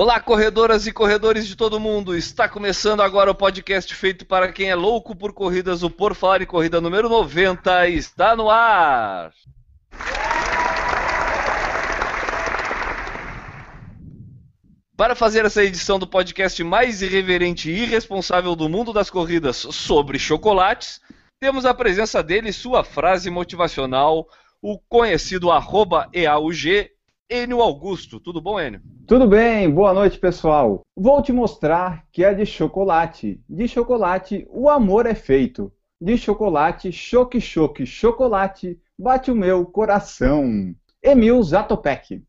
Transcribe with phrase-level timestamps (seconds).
[0.00, 2.14] Olá, corredoras e corredores de todo mundo!
[2.14, 6.40] Está começando agora o podcast feito para quem é louco por corridas, o Por Falar
[6.40, 9.32] em Corrida número 90 está no ar!
[14.96, 20.16] Para fazer essa edição do podcast mais irreverente e irresponsável do mundo das corridas sobre
[20.16, 21.00] chocolates,
[21.40, 24.28] temos a presença dele sua frase motivacional,
[24.62, 25.48] o conhecido
[26.12, 26.88] EAUG,
[27.30, 28.18] Enio Augusto.
[28.18, 28.80] Tudo bom, Enio?
[29.06, 30.80] Tudo bem, boa noite pessoal.
[30.96, 33.38] Vou te mostrar que é de chocolate.
[33.46, 35.70] De chocolate o amor é feito.
[36.00, 40.74] De chocolate, choque, choque, chocolate, bate o meu coração.
[41.02, 42.22] Emil Zatopek.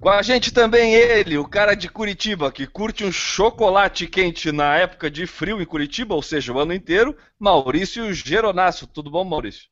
[0.00, 4.78] Com a gente também ele, o cara de Curitiba, que curte um chocolate quente na
[4.78, 8.86] época de frio em Curitiba, ou seja, o ano inteiro, Maurício Geronasso.
[8.86, 9.68] Tudo bom, Maurício?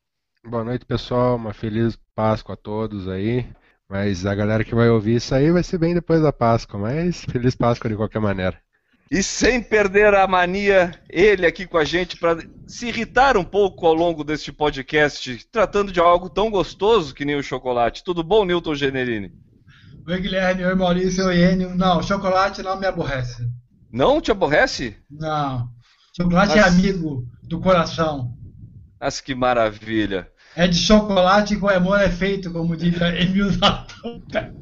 [0.49, 1.37] Boa noite, pessoal.
[1.37, 3.47] Uma feliz Páscoa a todos aí.
[3.87, 7.23] Mas a galera que vai ouvir isso aí vai ser bem depois da Páscoa, mas
[7.31, 8.59] feliz Páscoa de qualquer maneira.
[9.11, 13.87] E sem perder a mania, ele aqui com a gente para se irritar um pouco
[13.87, 18.03] ao longo deste podcast, tratando de algo tão gostoso que nem o chocolate.
[18.03, 19.33] Tudo bom, Newton Generini?
[20.07, 20.65] Oi, Guilherme.
[20.65, 21.27] Oi, Maurício.
[21.27, 21.75] Oi, Enio.
[21.75, 23.47] Não, chocolate não me aborrece.
[23.93, 24.97] Não te aborrece?
[25.11, 25.69] Não.
[26.17, 28.35] Chocolate é amigo do coração.
[28.99, 30.31] Mas que maravilha.
[30.59, 34.57] É de chocolate o amor é feito, como diria Emil Zatopek.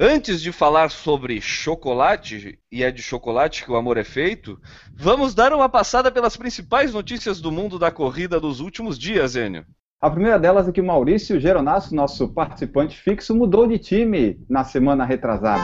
[0.00, 4.60] Antes de falar sobre chocolate, e é de chocolate que o amor é feito,
[4.92, 9.64] vamos dar uma passada pelas principais notícias do mundo da corrida dos últimos dias, Enio.
[10.00, 14.64] A primeira delas é que o Maurício Geronasso, nosso participante fixo, mudou de time na
[14.64, 15.62] semana retrasada.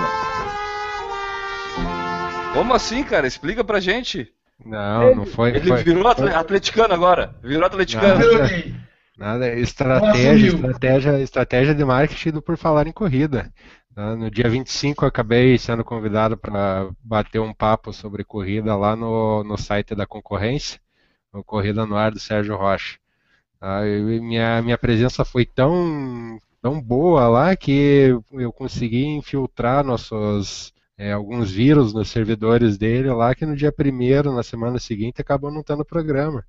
[2.55, 3.27] Como assim, cara?
[3.27, 4.29] Explica pra gente.
[4.65, 5.51] Não, não foi.
[5.51, 7.35] Ele foi virou atle- atleticano agora.
[7.43, 8.19] Virou atleticano.
[8.21, 8.75] Virei.
[9.19, 13.53] nada, estratégia, estratégia, estratégia de marketing do por falar em corrida.
[13.95, 14.17] Tá?
[14.17, 19.45] No dia 25 eu acabei sendo convidado para bater um papo sobre corrida lá no,
[19.45, 20.81] no site da concorrência,
[21.33, 22.99] no Corrida no Ar do Sérgio Rocha.
[23.59, 23.83] Tá?
[23.83, 31.51] Minha, minha presença foi tão, tão boa lá que eu consegui infiltrar nossos é, alguns
[31.51, 35.85] vírus nos servidores dele lá que no dia primeiro, na semana seguinte, acabou não tendo
[35.85, 36.45] programa.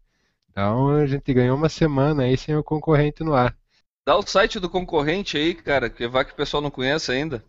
[0.50, 3.56] Então a gente ganhou uma semana aí sem o concorrente no ar.
[4.06, 7.44] Dá o site do concorrente aí, cara, que vai que o pessoal não conhece ainda.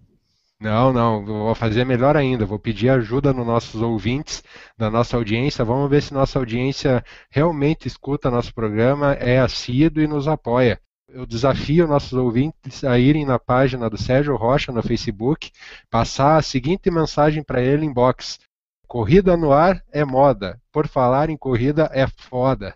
[0.61, 2.47] Não, não, vou fazer melhor ainda.
[2.47, 4.45] Vou pedir ajuda nos nossos ouvintes,
[4.77, 5.65] da nossa audiência.
[5.65, 10.79] Vamos ver se nossa audiência realmente escuta nosso programa, é assíduo e nos apoia.
[11.09, 15.51] Eu desafio nossos ouvintes a irem na página do Sérgio Rocha no Facebook,
[15.91, 18.39] passar a seguinte mensagem para ele em box:
[18.87, 20.61] Corrida no ar é moda.
[20.71, 22.75] Por falar em corrida é foda.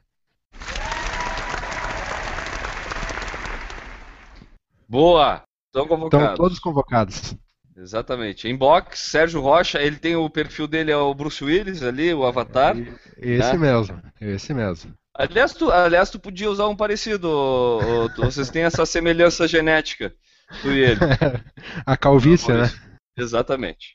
[4.88, 5.42] Boa!
[5.68, 6.36] Estão Estão convocados.
[6.36, 7.34] todos convocados.
[7.76, 8.48] Exatamente.
[8.48, 12.74] Inbox, Sérgio Rocha, ele tem o perfil dele, é o Bruce Willis ali, o Avatar.
[13.18, 13.58] Esse Tá.
[13.58, 14.94] mesmo, esse mesmo.
[15.14, 17.28] Aliás tu, aliás, tu podia usar um parecido.
[17.30, 20.14] ô, tu- vocês têm essa semelhança genética,
[20.62, 21.00] tu e ele.
[21.84, 22.70] A calvície, né?
[23.16, 23.94] Exatamente.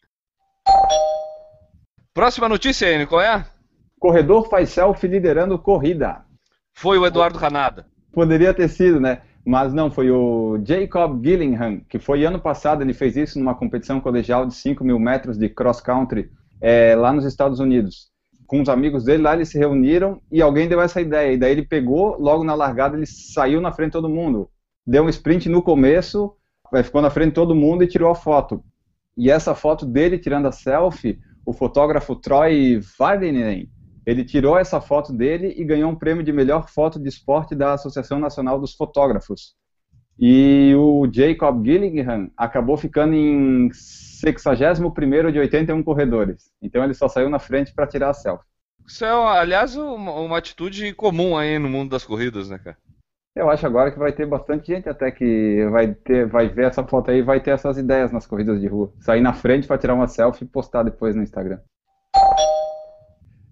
[2.13, 3.45] Próxima notícia, Enio, qual é?
[3.99, 6.23] Corredor faz selfie liderando corrida.
[6.73, 7.87] Foi o Eduardo Ranada.
[8.11, 9.21] Poderia ter sido, né?
[9.45, 13.99] Mas não, foi o Jacob Gillingham, que foi ano passado, ele fez isso numa competição
[13.99, 16.29] colegial de 5 mil metros de cross country
[16.59, 18.11] é, lá nos Estados Unidos.
[18.45, 21.33] Com os amigos dele lá, eles se reuniram e alguém deu essa ideia.
[21.33, 24.49] E daí ele pegou, logo na largada, ele saiu na frente de todo mundo.
[24.85, 26.35] Deu um sprint no começo,
[26.73, 28.63] eh, ficou na frente de todo mundo e tirou a foto.
[29.17, 33.69] E essa foto dele tirando a selfie, o fotógrafo Troy Vardinen,
[34.11, 37.73] ele tirou essa foto dele e ganhou um prêmio de melhor foto de esporte da
[37.73, 39.55] Associação Nacional dos Fotógrafos.
[40.19, 46.51] E o Jacob Gillingham acabou ficando em 61 de 81 corredores.
[46.61, 48.45] Então ele só saiu na frente para tirar a selfie.
[48.85, 52.77] Isso é, aliás, uma, uma atitude comum aí no mundo das corridas, né, cara?
[53.33, 56.83] Eu acho agora que vai ter bastante gente até que vai ter, vai ver essa
[56.83, 58.91] foto aí, e vai ter essas ideias nas corridas de rua.
[58.99, 61.59] Sair na frente para tirar uma selfie e postar depois no Instagram.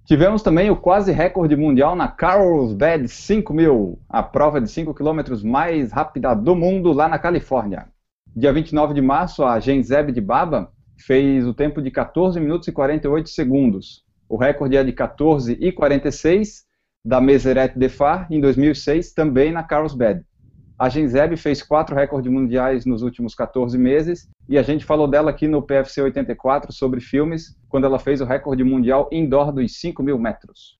[0.09, 5.91] Tivemos também o quase recorde mundial na Carlsbad 5000, a prova de 5 km mais
[5.91, 7.89] rápida do mundo lá na Califórnia.
[8.35, 12.71] Dia 29 de março, a Genzeb de Baba fez o tempo de 14 minutos e
[12.71, 14.03] 48 segundos.
[14.27, 16.63] O recorde é de 14 e 46
[17.05, 20.25] da Meseret Defar em 2006, também na Carlsbad.
[20.79, 25.29] A Genzeb fez quatro recordes mundiais nos últimos 14 meses e a gente falou dela
[25.29, 30.01] aqui no PFC 84 sobre filmes, quando ela fez o recorde mundial indoor dos 5
[30.01, 30.79] mil metros.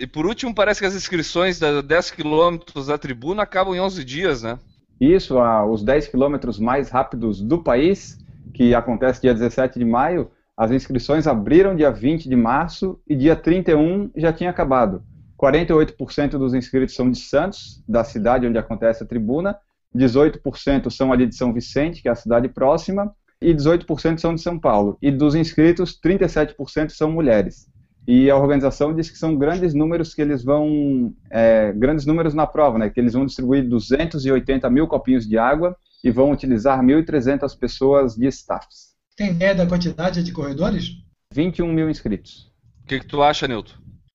[0.00, 4.02] E por último, parece que as inscrições da 10 quilômetros da tribuna acabam em 11
[4.04, 4.58] dias, né?
[4.98, 8.16] Isso, os 10 quilômetros mais rápidos do país,
[8.54, 13.36] que acontece dia 17 de maio, as inscrições abriram dia 20 de março e dia
[13.36, 15.02] 31 já tinha acabado.
[15.38, 19.58] 48% dos inscritos são de Santos, da cidade onde acontece a tribuna,
[19.94, 24.40] 18% são ali de São Vicente, que é a cidade próxima, e 18% são de
[24.40, 24.98] São Paulo.
[25.00, 27.68] E dos inscritos, 37% são mulheres.
[28.06, 32.46] E a organização diz que são grandes números que eles vão, é, grandes números na
[32.46, 32.88] prova, né?
[32.88, 38.26] Que eles vão distribuir 280 mil copinhos de água e vão utilizar 1.300 pessoas de
[38.28, 38.94] staffs.
[39.14, 40.92] Tem ideia da quantidade de corredores?
[41.34, 42.50] 21 mil inscritos.
[42.82, 43.74] O que, que tu acha, Nilton?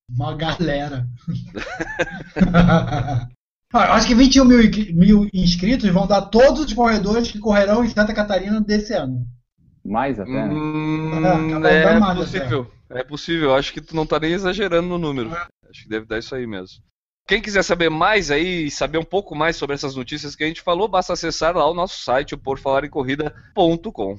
[0.10, 1.06] Uma galera.
[3.74, 4.60] Ah, acho que 21 mil,
[4.94, 9.26] mil, inscritos vão dar todos os corredores que correrão em Santa Catarina desse ano.
[9.84, 10.54] Mais até, né?
[10.54, 11.26] Hum,
[11.66, 12.72] é, é possível.
[12.88, 13.00] Até.
[13.00, 13.56] É possível.
[13.56, 15.34] Acho que tu não tá nem exagerando no número.
[15.34, 15.48] É.
[15.70, 16.84] Acho que deve dar isso aí mesmo.
[17.28, 20.62] Quem quiser saber mais aí, saber um pouco mais sobre essas notícias que a gente
[20.62, 24.18] falou, basta acessar lá o nosso site, o porfalarencorrida.com.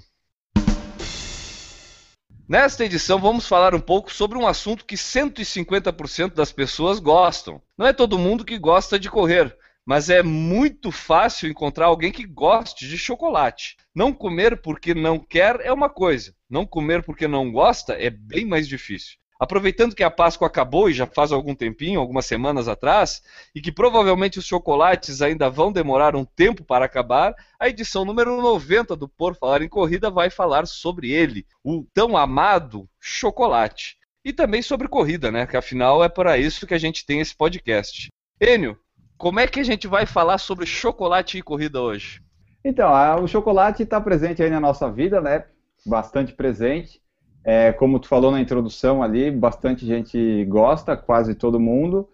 [2.47, 7.63] Nesta edição, vamos falar um pouco sobre um assunto que 150% das pessoas gostam.
[7.77, 12.27] Não é todo mundo que gosta de correr, mas é muito fácil encontrar alguém que
[12.27, 13.79] goste de chocolate.
[13.95, 18.45] Não comer porque não quer é uma coisa, não comer porque não gosta é bem
[18.45, 19.17] mais difícil.
[19.45, 23.23] Aproveitando que a Páscoa acabou e já faz algum tempinho, algumas semanas atrás,
[23.55, 28.41] e que provavelmente os chocolates ainda vão demorar um tempo para acabar, a edição número
[28.41, 33.99] 90 do Por Falar em Corrida vai falar sobre ele, o tão amado chocolate.
[34.25, 35.47] E também sobre corrida, né?
[35.47, 38.09] Que afinal é para isso que a gente tem esse podcast.
[38.41, 38.79] Enio,
[39.19, 42.23] como é que a gente vai falar sobre chocolate e corrida hoje?
[42.65, 42.91] Então,
[43.23, 45.45] o chocolate está presente aí na nossa vida, né?
[45.85, 47.04] Bastante presente.
[47.45, 52.09] É, como tu falou na introdução ali, bastante gente gosta, quase todo mundo.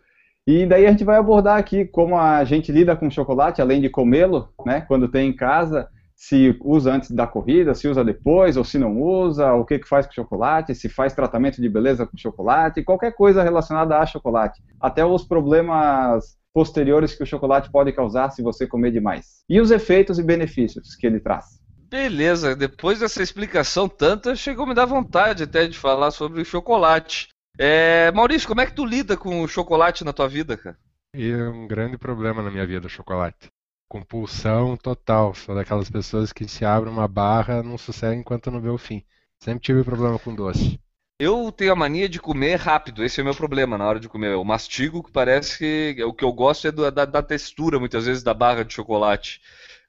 [0.47, 3.89] E daí a gente vai abordar aqui como a gente lida com chocolate, além de
[3.89, 4.81] comê-lo, né?
[4.81, 9.01] Quando tem em casa, se usa antes da corrida, se usa depois, ou se não
[9.01, 13.15] usa, o que, que faz com chocolate, se faz tratamento de beleza com chocolate, qualquer
[13.15, 14.63] coisa relacionada a chocolate.
[14.81, 19.45] Até os problemas posteriores que o chocolate pode causar se você comer demais.
[19.49, 21.60] E os efeitos e benefícios que ele traz.
[21.91, 26.45] Beleza, depois dessa explicação tanta, chegou a me dar vontade até de falar sobre o
[26.45, 27.29] chocolate.
[27.59, 30.79] É, Maurício, como é que tu lida com o chocolate na tua vida, cara?
[31.13, 33.49] E é um grande problema na minha vida, o chocolate.
[33.89, 35.35] Compulsão total.
[35.35, 39.05] Sou daquelas pessoas que se abre uma barra não sossega enquanto não vê o fim.
[39.43, 40.79] Sempre tive problema com doce.
[41.19, 44.09] Eu tenho a mania de comer rápido, esse é o meu problema na hora de
[44.09, 44.33] comer.
[44.33, 48.23] Eu mastigo, que parece que o que eu gosto é da, da textura, muitas vezes,
[48.23, 49.41] da barra de chocolate.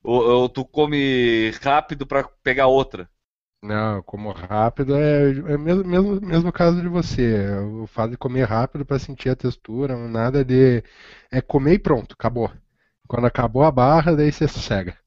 [0.03, 3.09] Ou, ou tu come rápido para pegar outra?
[3.63, 7.47] Não, como rápido é, é mesmo, mesmo, mesmo caso de você.
[7.81, 10.83] O fato de comer rápido para sentir a textura, nada de.
[11.31, 12.51] É comer e pronto, acabou.
[13.07, 14.97] Quando acabou a barra, daí você sossega.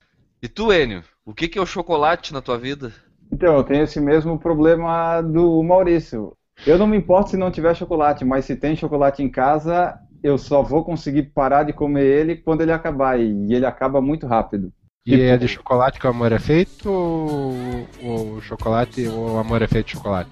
[0.40, 2.92] E tu, Enio, o que, que é o chocolate na tua vida?
[3.32, 6.36] Então, eu tenho esse mesmo problema do Maurício.
[6.64, 10.38] Eu não me importo se não tiver chocolate, mas se tem chocolate em casa, eu
[10.38, 13.18] só vou conseguir parar de comer ele quando ele acabar.
[13.18, 14.72] E ele acaba muito rápido.
[15.06, 15.22] E tipo...
[15.22, 19.66] é de chocolate que o amor é feito ou o chocolate ou o amor é
[19.66, 20.30] feito de chocolate?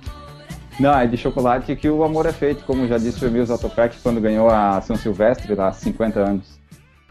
[0.81, 3.99] Não, é de chocolate que o amor é feito, como já disse o Emil Zatopek
[4.03, 6.59] quando ganhou a São Silvestre há 50 anos.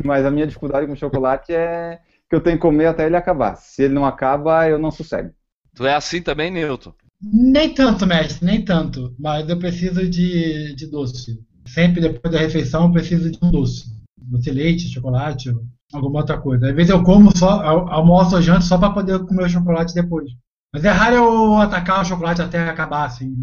[0.03, 3.55] Mas a minha dificuldade com chocolate é que eu tenho que comer até ele acabar.
[3.57, 5.29] Se ele não acaba, eu não sossego.
[5.75, 6.93] Tu é assim também, Newton?
[7.21, 9.15] Nem tanto, mestre, nem tanto.
[9.19, 11.39] Mas eu preciso de, de doce.
[11.67, 13.85] Sempre depois da refeição eu preciso de um doce.
[14.17, 15.53] Doce leite, chocolate,
[15.93, 16.69] alguma outra coisa.
[16.69, 20.29] Às vezes eu como só, almoço ou janto só para poder comer o chocolate depois.
[20.73, 23.35] Mas é raro eu atacar o chocolate até acabar, assim.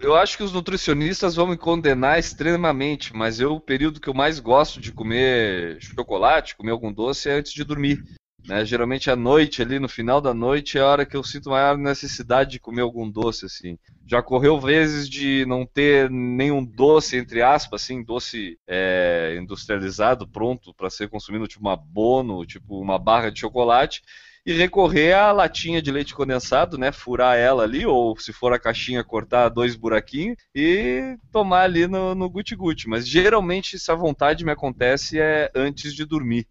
[0.00, 4.14] Eu acho que os nutricionistas vão me condenar extremamente, mas eu, o período que eu
[4.14, 8.02] mais gosto de comer chocolate, comer algum doce, é antes de dormir.
[8.50, 8.64] Né?
[8.64, 11.78] Geralmente à noite, ali no final da noite, é a hora que eu sinto maior
[11.78, 13.78] necessidade de comer algum doce, assim.
[14.04, 20.74] Já correu vezes de não ter nenhum doce, entre aspas, assim, doce é, industrializado, pronto
[20.74, 24.02] para ser consumido, tipo uma bono, tipo uma barra de chocolate,
[24.44, 26.90] e recorrer à latinha de leite condensado, né?
[26.90, 32.16] Furar ela ali, ou se for a caixinha, cortar dois buraquinhos e tomar ali no,
[32.16, 32.88] no guti-guti.
[32.88, 36.48] Mas geralmente essa vontade me acontece é antes de dormir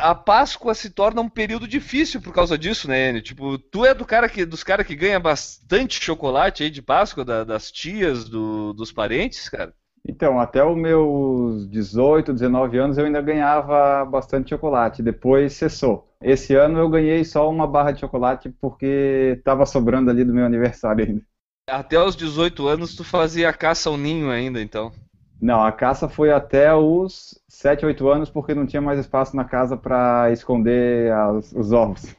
[0.00, 3.20] a Páscoa se torna um período difícil por causa disso, né, Enio?
[3.20, 7.24] Tipo, tu é do cara que, dos caras que ganha bastante chocolate aí de Páscoa,
[7.24, 9.74] da, das tias, do, dos parentes, cara?
[10.06, 16.08] Então, até os meus 18, 19 anos eu ainda ganhava bastante chocolate, depois cessou.
[16.22, 20.46] Esse ano eu ganhei só uma barra de chocolate porque estava sobrando ali do meu
[20.46, 21.22] aniversário ainda.
[21.68, 24.92] Até os 18 anos tu fazia caça ao ninho ainda, então?
[25.40, 29.44] Não, a caça foi até os 7, 8 anos, porque não tinha mais espaço na
[29.44, 32.14] casa para esconder as, os ovos.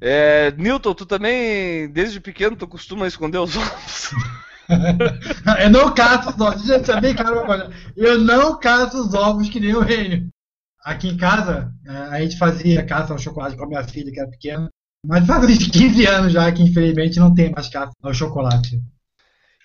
[0.00, 4.12] É, Newton, tu também, desde pequeno, tu costuma esconder os ovos?
[5.60, 7.72] eu não caço os ovos, gente, é bem claro.
[7.96, 10.28] Eu não caço os ovos que nem o reino.
[10.84, 14.20] Aqui em casa, é, a gente fazia caça ao chocolate com a minha filha, que
[14.20, 14.70] era pequena.
[15.04, 18.80] Mas faz uns 15 anos já que, infelizmente, não tem mais caça ao chocolate.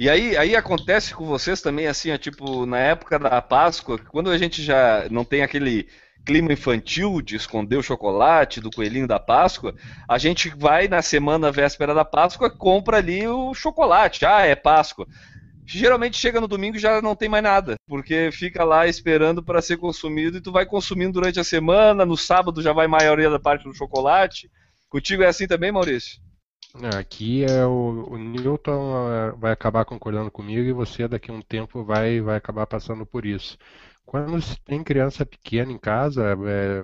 [0.01, 4.38] E aí, aí acontece com vocês também, assim, tipo, na época da Páscoa, quando a
[4.39, 5.88] gente já não tem aquele
[6.25, 9.75] clima infantil de esconder o chocolate do coelhinho da Páscoa,
[10.10, 14.25] a gente vai na semana véspera da Páscoa, compra ali o chocolate.
[14.25, 15.05] Ah, é Páscoa.
[15.67, 19.62] Geralmente chega no domingo e já não tem mais nada, porque fica lá esperando para
[19.62, 23.29] ser consumido e tu vai consumindo durante a semana, no sábado já vai a maioria
[23.29, 24.50] da parte do chocolate.
[24.89, 26.20] Contigo é assim também, Maurício?
[26.98, 31.42] Aqui é o, o Newton é, vai acabar concordando comigo e você daqui a um
[31.42, 33.58] tempo vai, vai acabar passando por isso.
[34.06, 36.84] Quando se tem criança pequena em casa, é,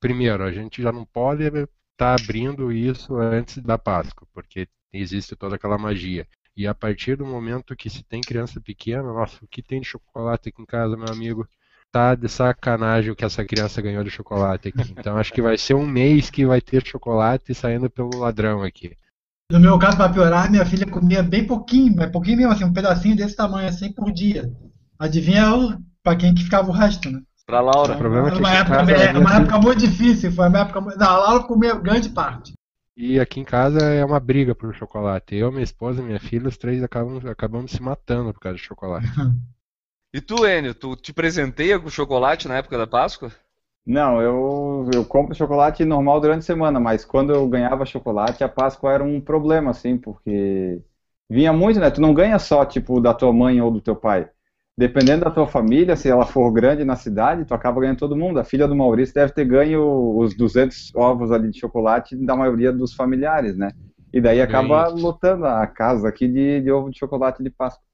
[0.00, 1.66] primeiro, a gente já não pode estar
[1.96, 6.26] tá abrindo isso antes da Páscoa, porque existe toda aquela magia.
[6.56, 9.86] E a partir do momento que se tem criança pequena, nossa, o que tem de
[9.86, 11.46] chocolate aqui em casa, meu amigo?
[11.92, 14.94] Tá de sacanagem o que essa criança ganhou de chocolate aqui.
[14.96, 18.96] Então acho que vai ser um mês que vai ter chocolate saindo pelo ladrão aqui.
[19.50, 22.72] No meu caso, para piorar, minha filha comia bem pouquinho, mas pouquinho mesmo, assim, um
[22.72, 24.52] pedacinho desse tamanho, assim, por dia.
[24.98, 27.20] Adivinha para quem que ficava o resto, né?
[27.46, 27.94] Pra Laura.
[27.94, 31.06] O problema é que uma, época, é, uma época muito difícil, foi uma época Não,
[31.06, 32.54] a Laura comia grande parte.
[32.96, 35.36] E aqui em casa é uma briga por chocolate.
[35.36, 38.64] Eu, minha esposa e minha filha, os três acabamos, acabamos se matando por causa de
[38.64, 39.06] chocolate.
[40.12, 43.30] e tu, Enio, tu te presenteia com chocolate na época da Páscoa?
[43.86, 48.48] Não, eu, eu compro chocolate normal durante a semana, mas quando eu ganhava chocolate, a
[48.48, 50.82] Páscoa era um problema, assim, porque
[51.30, 51.88] vinha muito, né?
[51.90, 54.28] Tu não ganha só, tipo, da tua mãe ou do teu pai.
[54.76, 58.40] Dependendo da tua família, se ela for grande na cidade, tu acaba ganhando todo mundo.
[58.40, 59.82] A filha do Maurício deve ter ganho
[60.18, 63.72] os 200 ovos ali de chocolate da maioria dos familiares, né?
[64.12, 67.85] E daí acaba lotando a casa aqui de, de ovo de chocolate de Páscoa.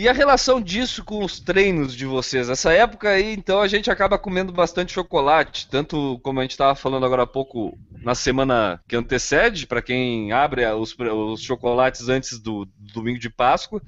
[0.00, 2.48] E a relação disso com os treinos de vocês?
[2.48, 6.74] Essa época aí, então, a gente acaba comendo bastante chocolate, tanto como a gente estava
[6.74, 12.38] falando agora há pouco, na semana que antecede, para quem abre os, os, chocolates antes
[12.38, 13.82] do, do domingo de Páscoa,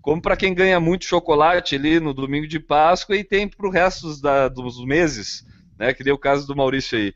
[0.00, 3.70] como para quem ganha muito chocolate ali no domingo de Páscoa e tem para o
[3.70, 5.44] resto da, dos meses,
[5.78, 5.92] né?
[5.92, 7.12] Que deu o caso do Maurício aí.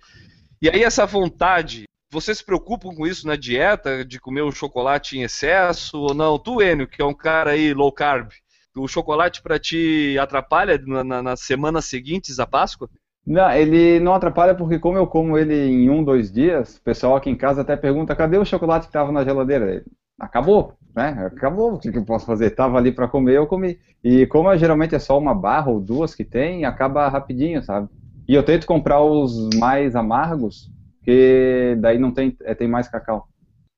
[0.61, 5.19] E aí essa vontade, vocês se preocupam com isso na dieta, de comer o chocolate
[5.19, 6.39] em excesso ou não?
[6.39, 8.29] Tu, Enio, que é um cara aí low carb,
[8.77, 12.89] o chocolate para ti atrapalha na, na, nas semanas seguintes à Páscoa?
[13.27, 17.17] Não, ele não atrapalha porque como eu como ele em um, dois dias, o pessoal
[17.17, 19.83] aqui em casa até pergunta, cadê o chocolate que estava na geladeira?
[20.19, 21.27] Acabou, né?
[21.27, 22.51] Acabou, o que, eu posso fazer?
[22.51, 23.77] Tava ali para comer, eu comi.
[24.05, 27.89] E como geralmente é só uma barra ou duas que tem, acaba rapidinho, sabe?
[28.29, 30.71] E eu tento comprar os mais amargos,
[31.05, 33.29] porque daí não tem, é, tem mais cacau.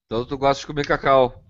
[0.07, 1.43] Então tu gosta de comer cacau?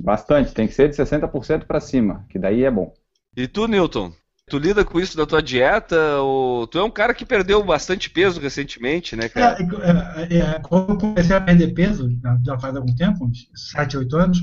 [0.00, 2.94] Bastante, tem que ser de 60% para cima, que daí é bom.
[3.36, 4.12] E tu, Newton?
[4.48, 6.20] Tu lida com isso da tua dieta?
[6.20, 6.66] Ou...
[6.68, 9.56] Tu é um cara que perdeu bastante peso recentemente, né, cara?
[9.60, 12.08] É, é, é, quando eu comecei a perder peso,
[12.44, 14.38] já faz algum tempo, uns 7, 8 anos,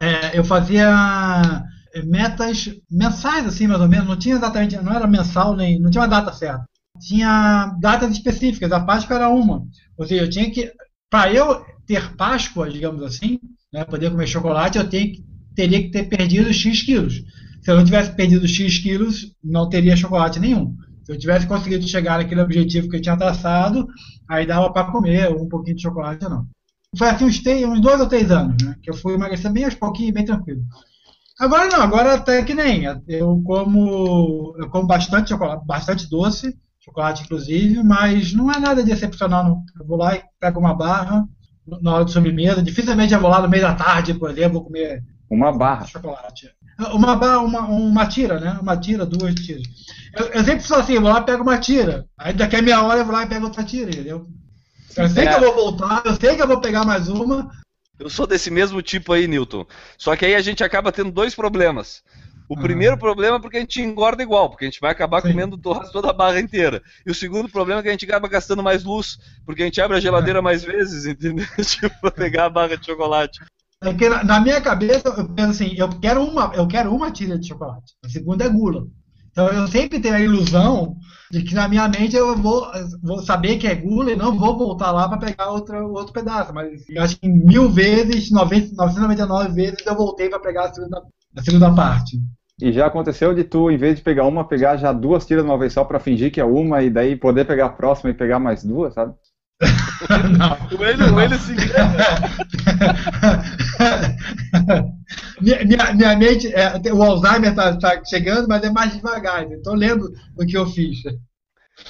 [0.00, 1.64] é, eu fazia
[2.04, 4.08] metas mensais, assim, mais ou menos.
[4.08, 6.64] Não tinha exatamente, não era mensal, nem não tinha uma data certa.
[7.00, 9.66] Tinha datas específicas, a Páscoa era uma.
[9.96, 10.72] Ou seja, eu tinha que.
[11.10, 13.38] Para eu ter Páscoa, digamos assim,
[13.72, 15.12] né, poder comer chocolate, eu tenho,
[15.54, 17.22] teria que ter perdido X quilos.
[17.62, 20.76] Se eu não tivesse perdido X quilos, não teria chocolate nenhum.
[21.04, 23.86] Se eu tivesse conseguido chegar naquele objetivo que eu tinha traçado,
[24.28, 26.46] aí dava para comer um pouquinho de chocolate ou não.
[26.96, 28.74] Foi assim uns, três, uns dois ou três anos, né?
[28.82, 30.62] Que eu fui emagrecer bem aos pouquinhos, bem tranquilo.
[31.38, 32.84] Agora não, agora até que nem.
[33.06, 38.90] Eu como, eu como bastante chocolate, bastante doce, chocolate inclusive, mas não é nada de
[38.92, 39.62] excepcional, não.
[39.78, 41.24] Eu vou lá e pego uma barra
[41.82, 42.62] na hora de sobremesa.
[42.62, 45.86] Dificilmente eu vou lá no meio da tarde, por exemplo, vou comer Uma barra.
[45.86, 46.48] chocolate.
[46.92, 48.58] Uma, ba- uma, uma tira, né?
[48.60, 49.62] Uma tira, duas tiras.
[50.16, 52.06] Eu, eu sempre sou assim, eu vou lá e pego uma tira.
[52.18, 54.26] Aí daqui a meia hora eu vou lá e pego outra tira, entendeu?
[54.96, 55.28] Eu sei É.
[55.28, 57.50] que eu vou voltar, eu sei que eu vou pegar mais uma.
[57.98, 59.64] Eu sou desse mesmo tipo aí, Newton.
[59.96, 62.02] Só que aí a gente acaba tendo dois problemas.
[62.48, 62.60] O Ah.
[62.62, 65.28] primeiro problema é porque a gente engorda igual, porque a gente vai acabar Sim.
[65.30, 66.82] comendo to- toda a barra inteira.
[67.06, 69.80] E o segundo problema é que a gente acaba gastando mais luz, porque a gente
[69.80, 71.44] abre a geladeira mais vezes, entendeu?
[71.66, 73.40] tipo, pra pegar a barra de chocolate.
[73.82, 77.10] É que na, na minha cabeça eu penso assim, eu quero uma, eu quero uma
[77.10, 77.94] tira de chocolate.
[78.04, 78.86] A segunda é gula.
[79.30, 80.96] Então eu sempre tenho a ilusão
[81.30, 82.66] de que na minha mente eu vou,
[83.02, 86.54] vou saber que é gula e não vou voltar lá para pegar outra, outro pedaço.
[86.54, 91.02] Mas acho que mil vezes, 90, 999 vezes eu voltei para pegar a segunda,
[91.36, 92.18] a segunda parte.
[92.60, 95.50] E já aconteceu de tu, em vez de pegar uma, pegar já duas tiras de
[95.50, 98.14] uma vez só pra fingir que é uma e daí poder pegar a próxima e
[98.14, 99.12] pegar mais duas, sabe?
[100.38, 100.56] não.
[100.78, 101.54] O ele, o ele se
[105.40, 109.50] minha, minha, minha mente, é, o Alzheimer está chegando, mas é mais devagar.
[109.50, 110.98] Estou lendo o que eu fiz.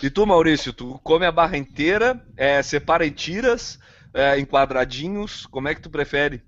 [0.02, 3.78] E tu, Maurício, tu come a barra inteira, é, separa em tiras,
[4.12, 6.42] é, em quadradinhos, como é que tu prefere?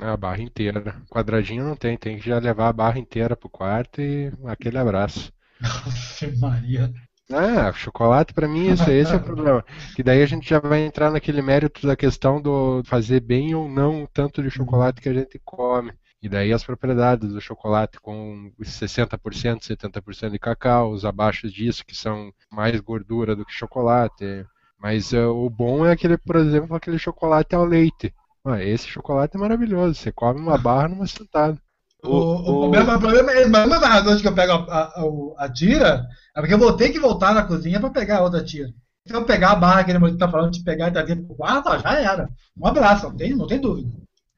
[0.00, 1.02] A barra inteira.
[1.08, 5.32] Quadradinho não tem, tem que já levar a barra inteira pro quarto e aquele abraço.
[5.60, 6.92] Nossa, Maria.
[7.30, 9.64] Ah, chocolate pra mim esse, esse é o problema.
[9.96, 13.68] Que daí a gente já vai entrar naquele mérito da questão do fazer bem ou
[13.68, 15.92] não o tanto de chocolate que a gente come.
[16.20, 21.94] E daí as propriedades do chocolate com 60%, 70% de cacau, os abaixo disso que
[21.94, 24.44] são mais gordura do que chocolate.
[24.78, 28.12] Mas eh, o bom é aquele, por exemplo, aquele chocolate ao leite.
[28.44, 29.94] Ah, esse chocolate é maravilhoso.
[29.94, 31.58] Você come uma barra numa sentada.
[32.02, 35.48] O, o, problema, o problema é uma das razões que eu pego a, a, a,
[35.48, 38.68] tira é porque eu vou ter que voltar na cozinha para pegar a outra tira.
[39.06, 41.78] Se eu pegar a barra que ele está falando de pegar e trazer pro quarto,
[41.78, 42.28] já era.
[42.56, 43.88] Um abraço, não tem, não tem dúvida.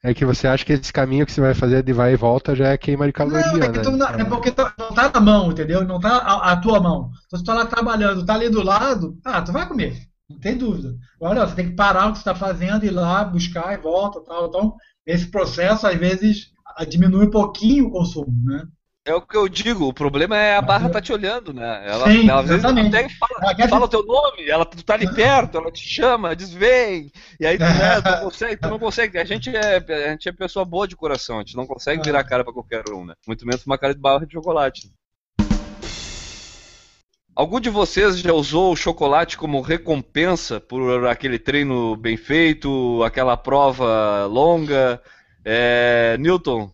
[0.03, 2.55] É que você acha que esse caminho que você vai fazer de vai e volta
[2.55, 3.97] já é queima de caloria, Não, é, que né?
[3.97, 5.83] não- é porque tu- não tá na mão, entendeu?
[5.83, 7.09] Não tá a, a tua mão.
[7.25, 9.97] Então, se tu tá lá trabalhando, tá ali do lado, ah, tu vai comer.
[10.29, 10.95] Não tem dúvida.
[11.15, 13.77] Agora, não, você tem que parar o que você está fazendo, ir lá, buscar e
[13.81, 14.21] volta.
[14.21, 14.47] Tal.
[14.47, 16.51] Então, esse processo, às vezes,
[16.89, 18.67] diminui um pouquinho o consumo, né?
[19.05, 21.81] É o que eu digo, o problema é a barra eu- tá te olhando, né?
[21.87, 24.83] Ela, Sim, ela às vezes até fala, Ela quer fala o teu nome, ela tu
[24.83, 27.09] tá ali perto, ela te chama, diz vem,
[27.39, 27.69] e aí tu, né,
[28.03, 29.17] tu não consegue, tu não consegue.
[29.17, 32.19] A gente é, a gente é pessoa boa de coração, a gente não consegue virar
[32.19, 33.13] a cara pra qualquer um, né?
[33.25, 34.91] Muito menos uma cara de barra de chocolate.
[37.37, 43.37] Algum de vocês já usou o chocolate como recompensa por aquele treino bem feito, aquela
[43.37, 44.99] prova longa?
[45.45, 46.71] É, Newton,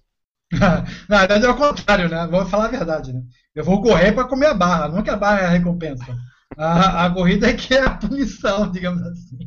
[1.09, 2.25] Na verdade é o contrário, né?
[2.27, 3.21] Vou falar a verdade, né?
[3.53, 6.15] Eu vou correr para comer a barra, não que a barra é a recompensa.
[6.57, 9.37] A, a corrida é que é a punição, digamos assim.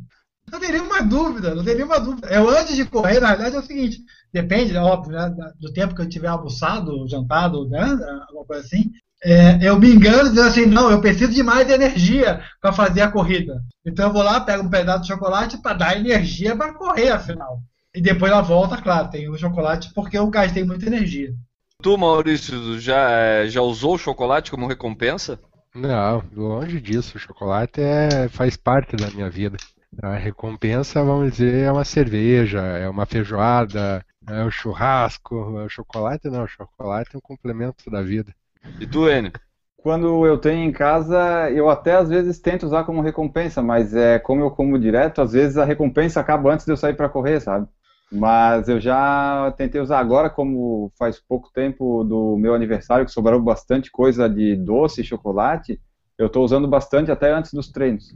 [0.52, 2.29] Não tem nenhuma dúvida, não tem nenhuma dúvida.
[2.29, 3.98] Eu antes de correr, na verdade é o seguinte,
[4.33, 7.83] depende, é óbvio, né, do tempo que eu tiver almoçado, jantado, né?
[8.29, 8.92] Alguma coisa assim.
[9.28, 13.10] É, eu me engano dizendo assim, não, eu preciso de mais energia para fazer a
[13.10, 13.60] corrida.
[13.84, 17.60] Então eu vou lá, pego um pedaço de chocolate para dar energia para correr, afinal.
[17.92, 21.34] E depois na volta, claro, tem o chocolate porque eu gastei muita energia.
[21.82, 25.40] tu, Maurício, já, é, já usou o chocolate como recompensa?
[25.74, 27.16] Não, longe disso.
[27.16, 29.56] O chocolate é, faz parte da minha vida.
[30.00, 35.34] A recompensa, vamos dizer, é uma cerveja, é uma feijoada, é o churrasco.
[35.34, 38.32] O chocolate não, o chocolate é um complemento da vida.
[38.81, 39.33] E tu, Enio?
[39.76, 44.18] Quando eu tenho em casa, eu até às vezes tento usar como recompensa, mas é
[44.18, 47.40] como eu como direto, às vezes a recompensa acaba antes de eu sair para correr,
[47.40, 47.68] sabe?
[48.12, 53.40] Mas eu já tentei usar agora, como faz pouco tempo do meu aniversário, que sobrou
[53.40, 55.81] bastante coisa de doce e chocolate,
[56.18, 58.14] eu estou usando bastante até antes dos treinos.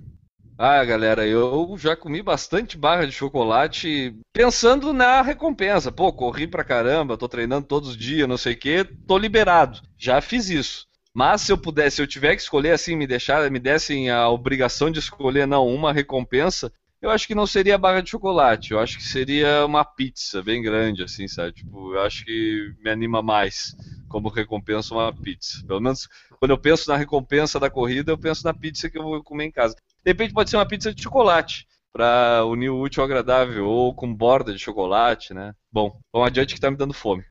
[0.63, 5.91] Ah, galera, eu já comi bastante barra de chocolate pensando na recompensa.
[5.91, 9.81] Pô, corri pra caramba, tô treinando todos os dias, não sei o quê, tô liberado.
[9.97, 10.87] Já fiz isso.
[11.15, 14.29] Mas se eu pudesse, se eu tiver que escolher assim, me deixar, me dessem a
[14.29, 16.71] obrigação de escolher não uma recompensa,
[17.01, 18.73] eu acho que não seria barra de chocolate.
[18.73, 21.53] Eu acho que seria uma pizza bem grande, assim, sabe?
[21.53, 23.75] Tipo, eu acho que me anima mais
[24.11, 25.65] como recompensa uma pizza.
[25.67, 26.07] Pelo menos
[26.39, 29.47] quando eu penso na recompensa da corrida, eu penso na pizza que eu vou comer
[29.47, 29.75] em casa.
[30.05, 33.95] De repente pode ser uma pizza de chocolate, para unir o útil ao agradável, ou
[33.95, 35.55] com borda de chocolate, né?
[35.71, 37.25] Bom, vamos adiante que tá me dando fome.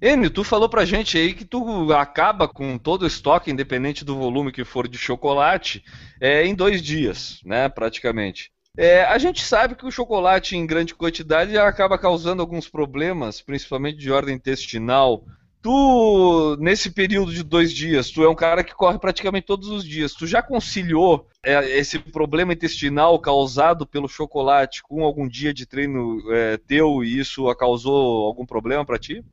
[0.00, 4.16] Enio, tu falou pra gente aí que tu acaba com todo o estoque, independente do
[4.16, 5.82] volume que for de chocolate,
[6.20, 8.50] é, em dois dias, né, praticamente.
[8.76, 13.96] É, a gente sabe que o chocolate em grande quantidade acaba causando alguns problemas, principalmente
[13.96, 15.24] de ordem intestinal.
[15.62, 19.84] Tu, nesse período de dois dias, tu é um cara que corre praticamente todos os
[19.84, 20.14] dias.
[20.14, 26.20] Tu já conciliou é, esse problema intestinal causado pelo chocolate com algum dia de treino
[26.32, 29.24] é, teu e isso causou algum problema para ti?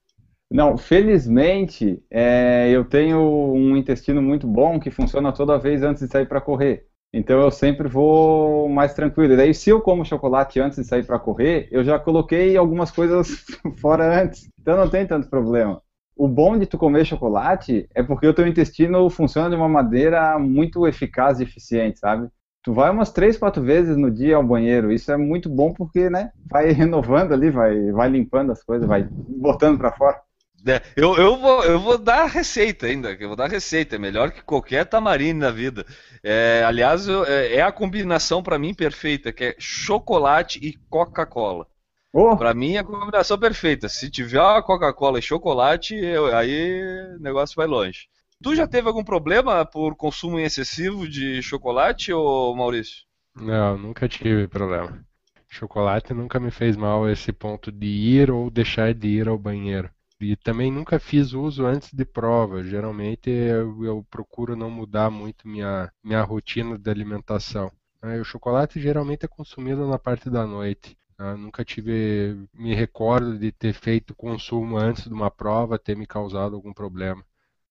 [0.49, 6.11] Não, felizmente é, eu tenho um intestino muito bom que funciona toda vez antes de
[6.11, 6.87] sair para correr.
[7.13, 9.33] Então eu sempre vou mais tranquilo.
[9.33, 12.89] E daí, se eu como chocolate antes de sair para correr, eu já coloquei algumas
[12.89, 13.45] coisas
[13.79, 14.49] fora antes.
[14.59, 15.81] Então não tem tanto problema.
[16.15, 20.37] O bom de tu comer chocolate é porque o teu intestino funciona de uma maneira
[20.37, 22.27] muito eficaz e eficiente, sabe?
[22.63, 24.91] Tu vai umas três, quatro vezes no dia ao banheiro.
[24.91, 26.31] Isso é muito bom porque, né?
[26.49, 30.21] Vai renovando ali, vai, vai limpando as coisas, vai botando para fora.
[30.65, 34.31] É, eu, eu, vou, eu vou dar receita ainda, eu vou dar receita, é melhor
[34.31, 35.85] que qualquer tamarine na vida.
[36.23, 41.67] É, aliás, eu, é, é, a combinação para mim perfeita, que é chocolate e Coca-Cola.
[42.15, 42.37] Oh.
[42.37, 43.89] Para mim é a combinação perfeita.
[43.89, 48.07] Se tiver a Coca-Cola e chocolate, eu, aí o negócio vai longe.
[48.41, 53.03] Tu já teve algum problema por consumo excessivo de chocolate, ou Maurício?
[53.35, 55.03] Não, nunca tive problema.
[55.49, 59.89] Chocolate nunca me fez mal esse ponto de ir ou deixar de ir ao banheiro.
[60.21, 62.63] E também nunca fiz uso antes de prova.
[62.63, 67.71] Geralmente eu, eu procuro não mudar muito minha, minha rotina de alimentação.
[68.03, 70.97] O chocolate geralmente é consumido na parte da noite.
[71.17, 76.05] Eu nunca tive, me recordo de ter feito consumo antes de uma prova, ter me
[76.07, 77.23] causado algum problema.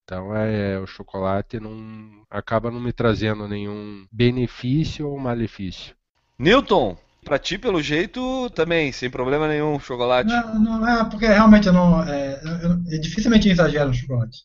[0.04, 5.94] Então é, o chocolate não acaba não me trazendo nenhum benefício ou malefício.
[6.38, 10.28] Newton, Pra ti, pelo jeito, também, sem problema nenhum, chocolate.
[10.28, 12.02] Não, não é, porque realmente eu não.
[12.02, 14.38] É, eu, eu dificilmente exagero no chocolate.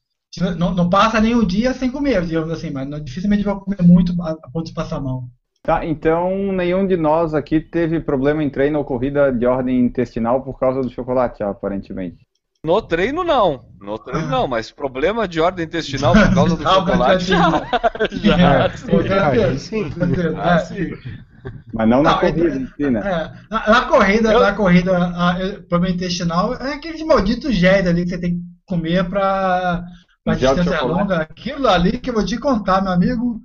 [0.57, 3.81] Não, não passa nem o dia sem comer, digamos assim, mas não, dificilmente vou comer
[3.81, 5.27] muito a, a ponto de passar mal.
[5.67, 10.41] Tá, então nenhum de nós aqui teve problema em treino ou corrida de ordem intestinal
[10.41, 12.25] por causa do chocolate, aparentemente.
[12.63, 17.25] No treino não, no treino não, mas problema de ordem intestinal por causa do chocolate
[17.25, 17.51] já.
[18.23, 19.91] já, já, sim.
[20.37, 20.89] Ah, sim.
[21.73, 22.99] Mas não, não na corrida em si, né?
[23.01, 24.39] É, na, na, corrida, eu...
[24.39, 25.35] na corrida, a,
[25.67, 29.83] problema intestinal é aqueles malditos géis ali que você tem que comer para
[30.23, 31.17] pra distância longa.
[31.17, 33.41] Aquilo ali que eu vou te contar, meu amigo.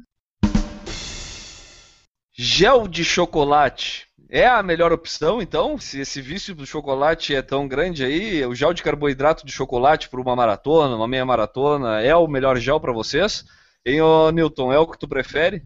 [2.35, 4.07] Gel de chocolate.
[4.31, 5.77] É a melhor opção, então?
[5.77, 10.09] Se esse vício do chocolate é tão grande aí, o gel de carboidrato de chocolate
[10.09, 13.45] para uma maratona, uma meia maratona, é o melhor gel para vocês?
[13.85, 15.65] Hein, ô Newton, é o que tu prefere?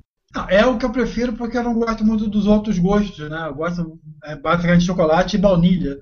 [0.49, 3.47] É o que eu prefiro porque eu não gosto muito dos outros gostos, né?
[3.47, 5.97] Eu gosto é, basicamente de chocolate e baunilha.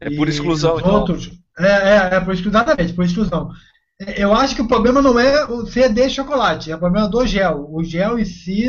[0.00, 1.00] É por exclusão, então.
[1.00, 3.50] Outros, é, é, é por exclusão, exatamente, por exclusão.
[4.00, 7.26] É, eu acho que o problema não é o de chocolate, é o problema do
[7.26, 7.68] gel.
[7.70, 8.68] O gel em si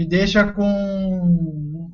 [0.00, 1.90] me deixa com.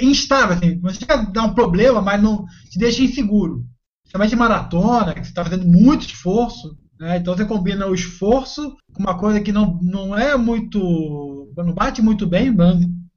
[0.00, 0.80] instável, assim.
[1.08, 3.64] A dar um problema, mas não te deixa inseguro.
[4.02, 6.78] Principalmente maratona, que você está fazendo muito esforço.
[7.00, 7.16] Né?
[7.16, 11.52] Então você combina o esforço com uma coisa que não, não é muito.
[11.56, 12.54] não bate muito bem,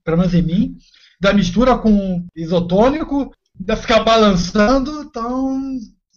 [0.03, 0.75] pelo menos em mim,
[1.21, 5.60] da mistura com isotônico, da ficar balançando, então.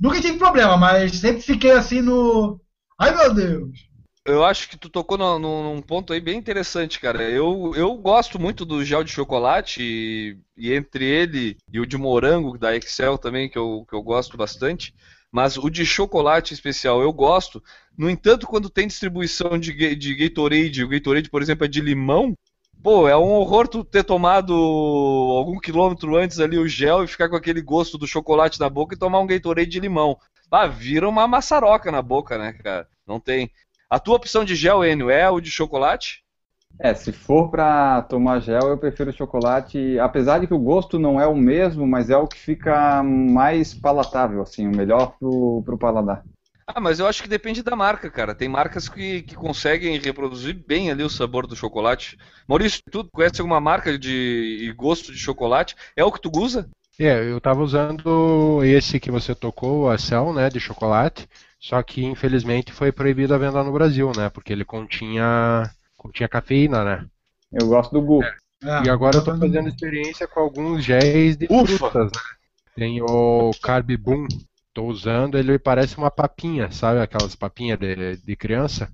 [0.01, 2.59] Nunca tive problema, mas sempre fiquei assim no.
[2.99, 3.96] Ai meu Deus!
[4.27, 7.23] Eu acho que tu tocou no, no, num ponto aí bem interessante, cara.
[7.23, 11.97] Eu, eu gosto muito do gel de chocolate e, e, entre ele e o de
[11.97, 14.93] morango da Excel também, que eu, que eu gosto bastante.
[15.31, 17.63] Mas o de chocolate especial eu gosto.
[17.97, 22.35] No entanto, quando tem distribuição de, de Gatorade, o Gatorade, por exemplo, é de limão,
[22.83, 27.29] pô, é um horror tu ter tomado algum quilômetro antes ali o gel e ficar
[27.29, 30.19] com aquele gosto do chocolate na boca e tomar um Gatorade de limão.
[30.51, 32.89] Ah, vira uma maçaroca na boca, né, cara?
[33.07, 33.51] Não tem.
[33.89, 36.25] A tua opção de gel, Enio, é o de chocolate?
[36.79, 41.21] É, se for para tomar gel, eu prefiro chocolate, apesar de que o gosto não
[41.21, 45.79] é o mesmo, mas é o que fica mais palatável, assim, o melhor pro, pro
[45.79, 46.25] paladar.
[46.67, 48.35] Ah, mas eu acho que depende da marca, cara.
[48.35, 52.19] Tem marcas que, que conseguem reproduzir bem ali o sabor do chocolate.
[52.49, 55.77] Maurício, tu conhece alguma marca de gosto de chocolate?
[55.95, 56.69] É o que tu usa?
[56.99, 61.29] É, eu tava usando esse que você tocou, a Cell, né, de chocolate.
[61.59, 64.29] Só que infelizmente foi proibido a venda no Brasil, né?
[64.31, 65.71] Porque ele continha
[66.13, 67.07] tinha cafeína, né?
[67.53, 68.23] Eu gosto do Gu.
[68.23, 68.35] É.
[68.65, 71.77] Ah, e agora eu tô fazendo experiência com alguns géis de Ufa.
[71.77, 72.19] frutas, né?
[72.75, 74.27] Tem o Carb Boom,
[74.73, 77.01] tô usando, ele parece uma papinha, sabe?
[77.01, 78.93] Aquelas papinhas de, de criança.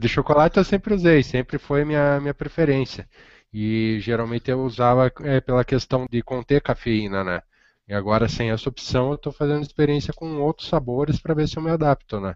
[0.00, 3.08] De chocolate eu sempre usei, sempre foi minha, minha preferência.
[3.52, 7.40] E geralmente eu usava é, pela questão de conter cafeína, né?
[7.86, 11.58] E agora, sem essa opção, eu estou fazendo experiência com outros sabores para ver se
[11.58, 12.34] eu me adapto, né?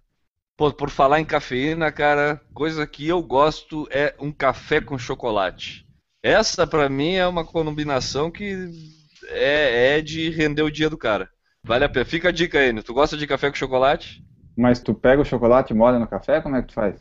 [0.57, 5.87] Pô, por falar em cafeína, cara, coisa que eu gosto é um café com chocolate.
[6.23, 8.69] Essa, pra mim, é uma combinação que
[9.29, 11.31] é, é de render o dia do cara.
[11.63, 12.05] Vale a pena.
[12.05, 12.83] Fica a dica aí, né?
[12.83, 14.25] tu gosta de café com chocolate?
[14.57, 16.41] Mas tu pega o chocolate e molha no café?
[16.41, 16.97] Como é que tu faz?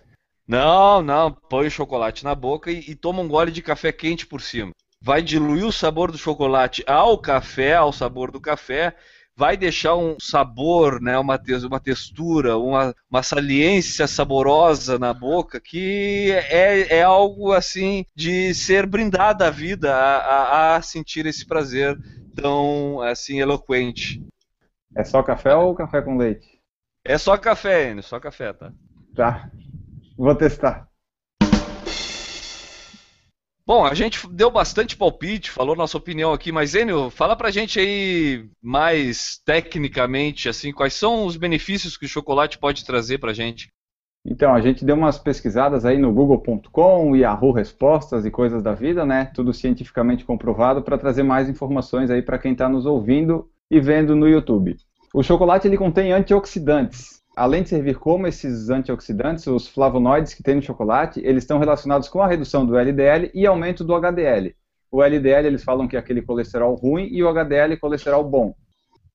[0.47, 1.31] Não, não.
[1.31, 4.71] Põe o chocolate na boca e, e toma um gole de café quente por cima.
[5.07, 8.93] Vai diluir o sabor do chocolate ao café, ao sabor do café,
[9.33, 16.29] vai deixar um sabor, né, uma, uma textura, uma, uma saliência saborosa na boca que
[16.49, 21.97] é, é algo assim de ser brindada a vida a, a, a sentir esse prazer
[22.35, 24.21] tão assim eloquente.
[24.93, 26.59] É só café ou café com leite?
[27.01, 28.73] É só café, Enio, só café, tá?
[29.15, 29.49] Tá.
[30.17, 30.86] Vou testar.
[33.67, 37.77] Bom, a gente deu bastante palpite, falou nossa opinião aqui, mas Enio, fala pra gente
[37.77, 43.69] aí mais tecnicamente, assim, quais são os benefícios que o chocolate pode trazer pra gente?
[44.25, 49.05] Então, a gente deu umas pesquisadas aí no google.com, Yahoo Respostas e coisas da vida,
[49.05, 49.31] né?
[49.35, 54.15] Tudo cientificamente comprovado para trazer mais informações aí para quem está nos ouvindo e vendo
[54.15, 54.77] no YouTube.
[55.13, 60.55] O chocolate ele contém antioxidantes, além de servir como esses antioxidantes, os flavonoides que tem
[60.55, 64.55] no chocolate, eles estão relacionados com a redução do LDL e aumento do HDL.
[64.91, 68.55] O LDL eles falam que é aquele colesterol ruim e o HDL colesterol bom.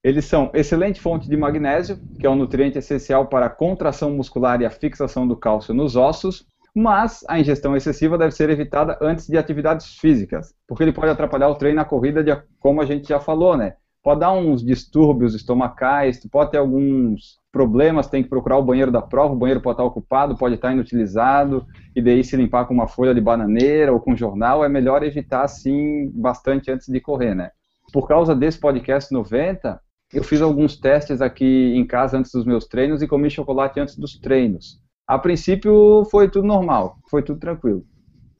[0.05, 4.61] Eles são excelente fonte de magnésio, que é um nutriente essencial para a contração muscular
[4.61, 9.27] e a fixação do cálcio nos ossos, mas a ingestão excessiva deve ser evitada antes
[9.27, 13.09] de atividades físicas, porque ele pode atrapalhar o treino na corrida, de, como a gente
[13.09, 13.75] já falou, né?
[14.01, 19.03] Pode dar uns distúrbios estomacais, pode ter alguns problemas, tem que procurar o banheiro da
[19.03, 22.89] prova, o banheiro pode estar ocupado, pode estar inutilizado, e daí se limpar com uma
[22.89, 27.51] folha de bananeira ou com jornal, é melhor evitar, assim, bastante antes de correr, né?
[27.93, 29.79] Por causa desse podcast 90,
[30.15, 33.97] eu fiz alguns testes aqui em casa antes dos meus treinos e comi chocolate antes
[33.97, 34.81] dos treinos.
[35.07, 37.85] A princípio foi tudo normal, foi tudo tranquilo.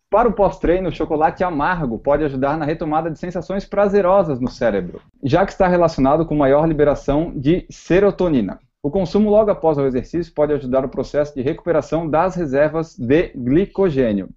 [0.09, 5.01] Para o pós-treino, o chocolate amargo pode ajudar na retomada de sensações prazerosas no cérebro,
[5.23, 8.59] já que está relacionado com maior liberação de serotonina.
[8.85, 13.29] O consumo logo após o exercício pode ajudar o processo de recuperação das reservas de
[13.29, 14.29] glicogênio.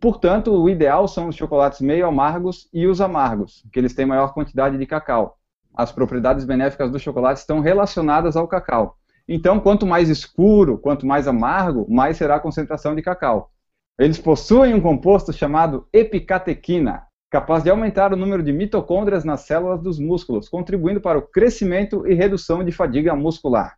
[0.00, 4.32] Portanto, o ideal são os chocolates meio amargos e os amargos, que eles têm maior
[4.32, 5.36] quantidade de cacau.
[5.74, 8.96] As propriedades benéficas do chocolate estão relacionadas ao cacau.
[9.26, 13.50] Então, quanto mais escuro, quanto mais amargo, mais será a concentração de cacau.
[13.98, 19.82] Eles possuem um composto chamado epicatequina, capaz de aumentar o número de mitocôndrias nas células
[19.82, 23.76] dos músculos, contribuindo para o crescimento e redução de fadiga muscular.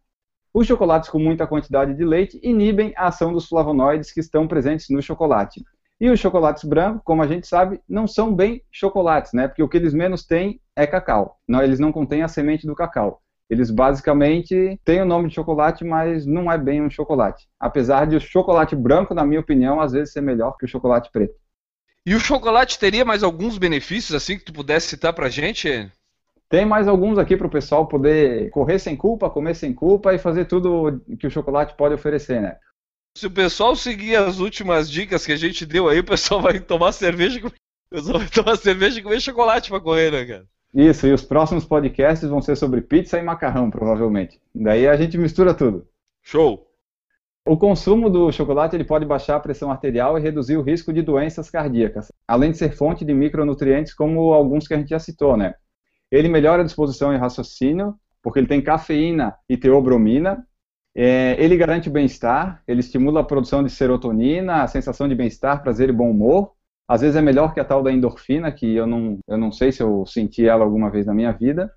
[0.52, 4.88] Os chocolates com muita quantidade de leite inibem a ação dos flavonoides que estão presentes
[4.90, 5.64] no chocolate.
[6.00, 9.46] E os chocolates brancos, como a gente sabe, não são bem chocolates, né?
[9.46, 11.38] Porque o que eles menos têm é cacau.
[11.46, 13.20] Não, eles não contêm a semente do cacau.
[13.50, 17.48] Eles basicamente têm o nome de chocolate, mas não é bem um chocolate.
[17.58, 21.10] Apesar de o chocolate branco, na minha opinião, às vezes ser melhor que o chocolate
[21.12, 21.34] preto.
[22.06, 25.90] E o chocolate teria mais alguns benefícios assim que tu pudesse citar pra gente?
[26.50, 30.18] Tem mais alguns aqui para o pessoal poder correr sem culpa, comer sem culpa e
[30.18, 32.56] fazer tudo que o chocolate pode oferecer, né?
[33.16, 36.58] Se o pessoal seguir as últimas dicas que a gente deu aí, o pessoal vai
[36.58, 37.52] tomar cerveja, o
[37.88, 40.44] pessoal vai tomar cerveja e comer chocolate para correr, né, cara?
[40.74, 44.40] Isso, e os próximos podcasts vão ser sobre pizza e macarrão, provavelmente.
[44.52, 45.86] Daí a gente mistura tudo.
[46.20, 46.66] Show!
[47.46, 51.00] O consumo do chocolate ele pode baixar a pressão arterial e reduzir o risco de
[51.00, 55.36] doenças cardíacas, além de ser fonte de micronutrientes, como alguns que a gente já citou,
[55.36, 55.54] né?
[56.11, 60.46] Ele melhora a disposição e raciocínio, porque ele tem cafeína e teobromina.
[60.94, 65.62] É, ele garante o bem-estar, ele estimula a produção de serotonina, a sensação de bem-estar,
[65.62, 66.53] prazer e bom humor.
[66.88, 69.70] Às vezes é melhor que a tal da endorfina, que eu não, eu não sei
[69.70, 71.73] se eu senti ela alguma vez na minha vida.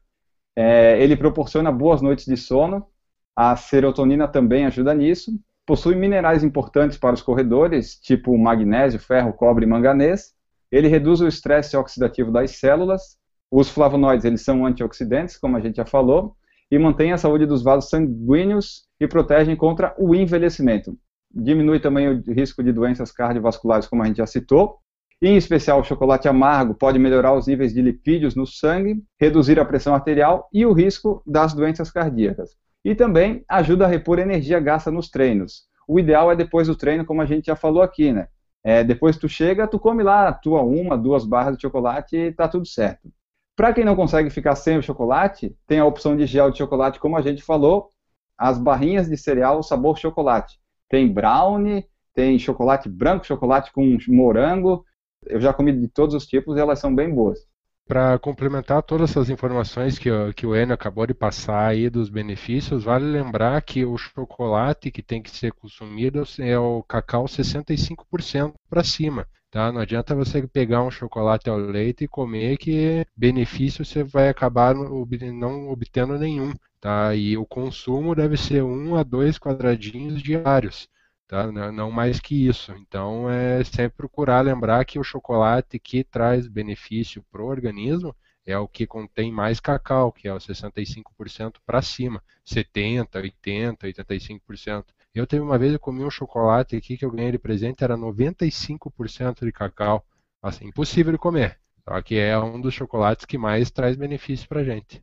[0.56, 2.88] É, ele proporciona boas noites de sono.
[3.36, 5.32] A serotonina também ajuda nisso.
[5.65, 10.34] Possui minerais importantes para os corredores, tipo magnésio, ferro, cobre e manganês.
[10.72, 13.17] Ele reduz o estresse oxidativo das células
[13.56, 16.36] os flavonoides, eles são antioxidantes, como a gente já falou,
[16.72, 20.98] e mantêm a saúde dos vasos sanguíneos e protegem contra o envelhecimento.
[21.32, 24.80] Diminui também o risco de doenças cardiovasculares, como a gente já citou.
[25.22, 29.66] Em especial, o chocolate amargo pode melhorar os níveis de lipídios no sangue, reduzir a
[29.66, 32.56] pressão arterial e o risco das doenças cardíacas.
[32.84, 35.66] E também ajuda a repor energia gasta nos treinos.
[35.88, 38.30] O ideal é depois do treino, como a gente já falou aqui, né?
[38.63, 42.48] É, depois tu chega, tu come lá tua uma, duas barras de chocolate e tá
[42.48, 43.12] tudo certo.
[43.56, 47.00] Para quem não consegue ficar sem o chocolate, tem a opção de gel de chocolate,
[47.00, 47.89] como a gente falou,
[48.38, 50.60] as barrinhas de cereal sabor chocolate.
[50.89, 54.84] Tem brownie, tem chocolate branco, chocolate com morango.
[55.26, 57.39] Eu já comi de todos os tipos e elas são bem boas.
[57.86, 62.84] Para complementar todas essas informações que, que o Enio acabou de passar aí dos benefícios,
[62.84, 68.84] vale lembrar que o chocolate que tem que ser consumido é o cacau 65% para
[68.84, 69.28] cima.
[69.54, 69.72] Tá?
[69.72, 74.74] Não adianta você pegar um chocolate ao leite e comer que benefício você vai acabar
[74.74, 76.54] não obtendo nenhum.
[76.82, 77.13] Tá?
[77.16, 80.89] E o consumo deve ser um a dois quadradinhos diários
[81.28, 81.52] tá?
[81.72, 82.72] não mais que isso.
[82.80, 88.58] Então é sempre procurar lembrar que o chocolate que traz benefício para o organismo é
[88.58, 94.86] o que contém mais cacau, que é o 65% para cima, 70, 80, 85%.
[95.15, 97.95] Eu teve uma vez eu comi um chocolate aqui que eu ganhei de presente era
[97.95, 100.04] 95% de cacau,
[100.41, 101.60] assim, impossível de comer.
[101.88, 104.99] Só que é um dos chocolates que mais traz benefício para gente.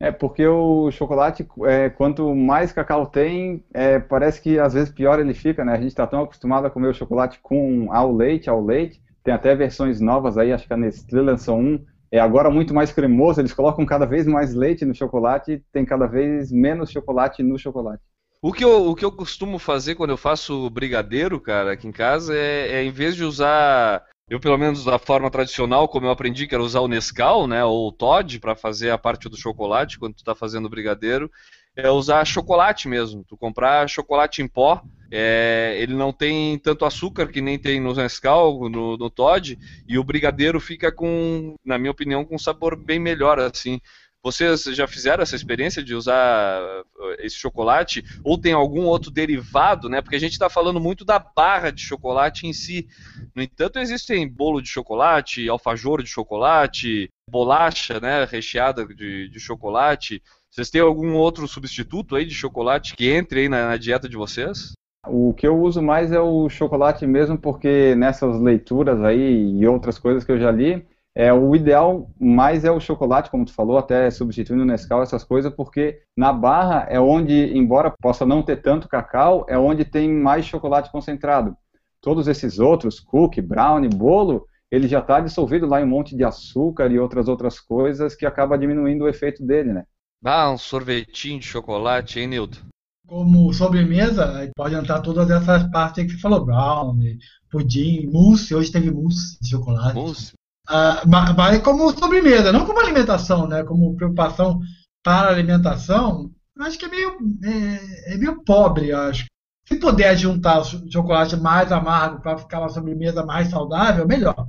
[0.00, 5.18] É, porque o chocolate, é, quanto mais cacau tem, é, parece que às vezes pior
[5.18, 5.72] ele fica, né?
[5.72, 9.02] A gente está tão acostumado a comer o chocolate com ao leite, ao leite.
[9.24, 11.84] Tem até versões novas aí, acho que a Nestlé lançou um.
[12.12, 16.06] É agora muito mais cremoso, eles colocam cada vez mais leite no chocolate tem cada
[16.06, 18.02] vez menos chocolate no chocolate.
[18.40, 21.92] O que, eu, o que eu costumo fazer quando eu faço brigadeiro, cara, aqui em
[21.92, 26.10] casa, é, é em vez de usar eu, pelo menos da forma tradicional, como eu
[26.10, 29.36] aprendi que era usar o Nescau, né, ou o Todd para fazer a parte do
[29.36, 31.30] chocolate quando tu está fazendo o brigadeiro,
[31.74, 33.24] é usar chocolate mesmo.
[33.24, 37.94] Tu comprar chocolate em pó, é, ele não tem tanto açúcar que nem tem no
[37.94, 42.76] Nescau, no, no Todd, e o brigadeiro fica com, na minha opinião, com um sabor
[42.76, 43.80] bem melhor assim.
[44.22, 46.60] Vocês já fizeram essa experiência de usar
[47.00, 48.04] eh, esse chocolate?
[48.24, 50.02] Ou tem algum outro derivado, né?
[50.02, 52.88] Porque a gente está falando muito da barra de chocolate em si.
[53.34, 58.24] No entanto, existem bolo de chocolate, alfajor de chocolate, bolacha, né?
[58.24, 60.20] Recheada de, de chocolate.
[60.50, 64.16] Vocês têm algum outro substituto aí de chocolate que entre aí na, na dieta de
[64.16, 64.72] vocês?
[65.06, 69.98] O que eu uso mais é o chocolate mesmo, porque nessas leituras aí e outras
[69.98, 73.76] coisas que eu já li, é, o ideal mais é o chocolate, como tu falou,
[73.76, 78.62] até substituindo o Nescau, essas coisas, porque na barra é onde, embora possa não ter
[78.62, 81.56] tanto cacau, é onde tem mais chocolate concentrado.
[82.00, 86.22] Todos esses outros, cookie, brownie, bolo, ele já está dissolvido lá em um monte de
[86.22, 89.84] açúcar e outras outras coisas que acaba diminuindo o efeito dele, né?
[90.24, 92.60] Ah, um sorvetinho de chocolate, hein, Nilton?
[93.06, 97.18] Como sobremesa, pode entrar todas essas partes que você falou, brownie,
[97.50, 99.94] pudim, mousse, hoje teve mousse de chocolate.
[99.94, 100.32] Mousse?
[100.68, 103.64] Ah, mas como sobremesa, não como alimentação, né?
[103.64, 104.60] Como preocupação
[105.02, 109.24] para a alimentação, acho que é meio, é, é meio pobre, acho.
[109.66, 114.46] Se puder juntar o chocolate mais amargo para ficar uma sobremesa mais saudável, melhor.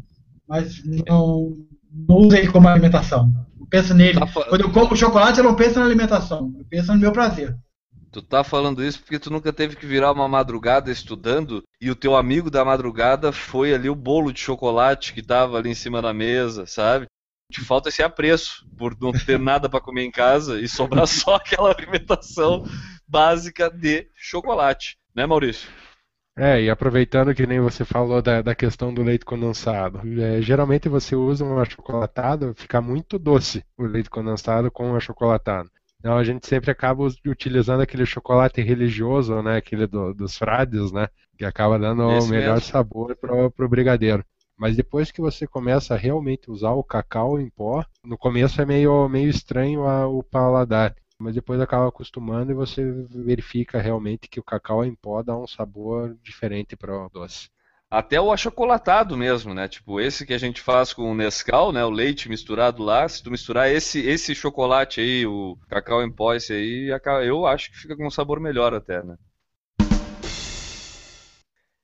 [0.47, 1.57] Mas não,
[1.91, 3.31] não use ele como alimentação.
[3.69, 4.19] Penso nele.
[4.19, 6.53] Tá Quando eu como chocolate, eu não penso na alimentação.
[6.57, 7.55] Eu penso no meu prazer.
[8.11, 11.95] Tu tá falando isso porque tu nunca teve que virar uma madrugada estudando e o
[11.95, 16.01] teu amigo da madrugada foi ali o bolo de chocolate que tava ali em cima
[16.01, 17.05] da mesa, sabe?
[17.51, 21.35] Te falta esse apreço por não ter nada para comer em casa e sobrar só
[21.35, 22.63] aquela alimentação
[23.07, 25.69] básica de chocolate, né, Maurício?
[26.35, 30.87] É, e aproveitando que nem você falou da, da questão do leite condensado, é, geralmente
[30.87, 35.69] você usa um achocolatado, fica muito doce o leite condensado com o achocolatado.
[35.99, 39.57] Então a gente sempre acaba utilizando aquele chocolate religioso, né?
[39.57, 41.09] Aquele do, dos frades, né?
[41.37, 42.61] Que acaba dando o melhor mesmo.
[42.61, 44.23] sabor pro, pro brigadeiro.
[44.57, 48.65] Mas depois que você começa a realmente usar o cacau em pó, no começo é
[48.65, 50.95] meio, meio estranho a, o paladar.
[51.17, 55.47] Mas depois acaba acostumando e você verifica realmente que o cacau em pó dá um
[55.47, 57.49] sabor diferente para o doce
[57.89, 59.67] até o achocolatado mesmo, né?
[59.67, 61.83] Tipo, esse que a gente faz com o Nescau, né?
[61.83, 66.33] O leite misturado lá, se tu misturar esse, esse chocolate aí, o cacau em pó,
[66.33, 69.15] esse aí, eu acho que fica com um sabor melhor até, né?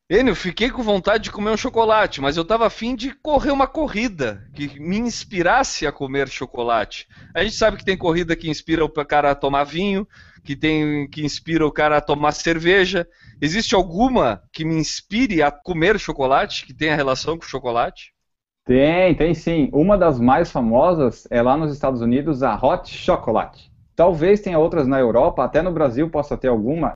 [0.08, 3.66] Enio, fiquei com vontade de comer um chocolate, mas eu tava afim de correr uma
[3.66, 7.08] corrida que me inspirasse a comer chocolate.
[7.34, 10.08] A gente sabe que tem corrida que inspira o cara a tomar vinho,
[10.46, 13.08] que tem que inspira o cara a tomar cerveja.
[13.42, 18.14] Existe alguma que me inspire a comer chocolate, que tenha relação com chocolate?
[18.64, 19.70] Tem, tem sim.
[19.74, 23.72] Uma das mais famosas é lá nos Estados Unidos, a Hot Chocolate.
[23.96, 26.94] Talvez tenha outras na Europa, até no Brasil possa ter alguma.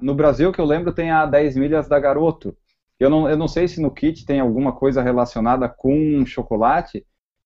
[0.00, 2.56] No Brasil, que eu lembro, tem a 10 milhas da Garoto.
[2.98, 7.04] Eu não, eu não sei se no kit tem alguma coisa relacionada com chocolate.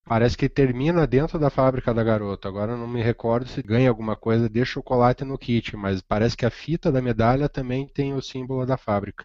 [0.09, 2.47] Parece que termina dentro da fábrica da Garoto.
[2.47, 6.47] Agora não me recordo se ganha alguma coisa de chocolate no kit, mas parece que
[6.47, 9.25] a fita da medalha também tem o símbolo da fábrica.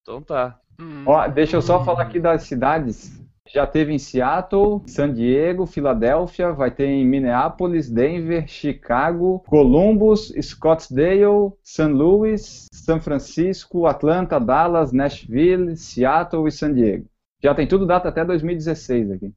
[0.03, 0.59] Então tá.
[1.07, 3.21] Ó, deixa eu só falar aqui das cidades
[3.53, 11.53] já teve em Seattle, San Diego, Filadélfia, vai ter em Minneapolis, Denver, Chicago, Columbus, Scottsdale,
[11.63, 11.89] St.
[11.89, 17.07] Louis, São Francisco, Atlanta, Dallas, Nashville, Seattle e San Diego.
[17.43, 19.33] Já tem tudo data até 2016 aqui.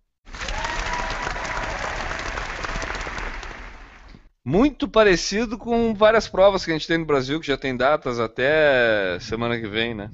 [4.46, 8.20] Muito parecido com várias provas que a gente tem no Brasil, que já tem datas
[8.20, 10.12] até semana que vem, né?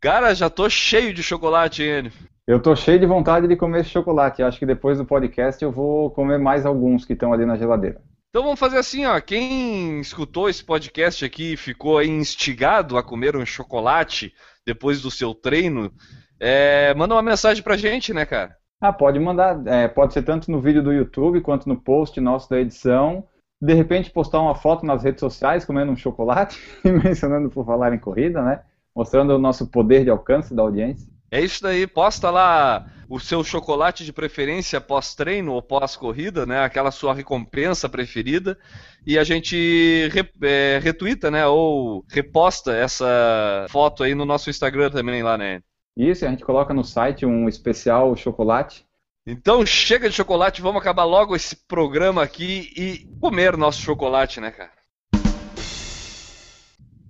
[0.00, 2.10] Cara, já tô cheio de chocolate, hein,
[2.48, 4.42] Eu tô cheio de vontade de comer esse chocolate.
[4.42, 8.00] Acho que depois do podcast eu vou comer mais alguns que estão ali na geladeira.
[8.30, 9.20] Então vamos fazer assim, ó.
[9.20, 14.32] Quem escutou esse podcast aqui e ficou instigado a comer um chocolate
[14.66, 15.92] depois do seu treino,
[16.40, 18.56] é, manda uma mensagem pra gente, né, cara?
[18.80, 19.66] Ah, pode mandar.
[19.66, 23.24] É, pode ser tanto no vídeo do YouTube quanto no post nosso da edição.
[23.60, 27.92] De repente postar uma foto nas redes sociais comendo um chocolate e mencionando por falar
[27.92, 28.62] em corrida, né?
[28.94, 31.08] mostrando o nosso poder de alcance da audiência.
[31.30, 36.64] É isso daí, posta lá o seu chocolate de preferência pós-treino ou pós-corrida, né?
[36.64, 38.58] Aquela sua recompensa preferida.
[39.06, 41.46] E a gente re, é, retuita, né?
[41.46, 45.60] Ou reposta essa foto aí no nosso Instagram também lá, né?
[45.96, 48.86] Isso, a gente coloca no site um especial chocolate.
[49.26, 54.50] Então chega de chocolate, vamos acabar logo esse programa aqui e comer nosso chocolate, né,
[54.50, 54.72] cara?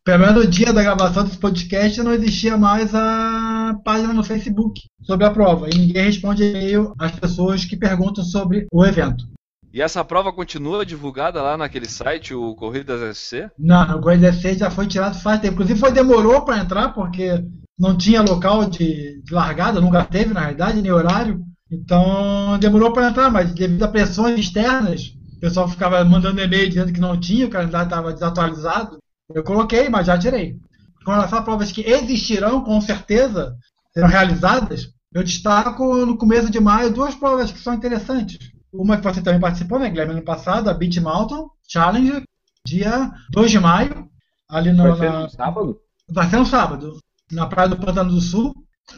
[0.05, 4.79] pelo menos no dia da gravação desse podcast não existia mais a página no Facebook
[5.01, 5.67] sobre a prova.
[5.67, 9.25] E ninguém responde e-mail às pessoas que perguntam sobre o evento.
[9.73, 13.49] E essa prova continua divulgada lá naquele site, o Corridas SC?
[13.57, 15.55] Não, o Corridas SC já foi tirado faz tempo.
[15.55, 17.43] Inclusive foi demorou para entrar, porque
[17.77, 21.41] não tinha local de, de largada, nunca teve na realidade, nem horário.
[21.69, 26.93] Então demorou para entrar, mas devido a pressões externas, o pessoal ficava mandando e-mail dizendo
[26.93, 28.99] que não tinha, o calendário estava desatualizado.
[29.33, 30.57] Eu coloquei, mas já tirei.
[31.03, 33.55] Com relação a provas que existirão, com certeza,
[33.93, 38.51] serão realizadas, eu destaco no começo de maio duas provas que são interessantes.
[38.73, 42.23] Uma que você também participou, né, Guilherme, ano passado, a Beach Mountain Challenge,
[42.65, 44.09] dia 2 de maio,
[44.49, 45.79] ali no, Vai ser no sábado?
[46.09, 46.99] Vai ser no sábado,
[47.31, 48.53] na Praia do Pantano do Sul,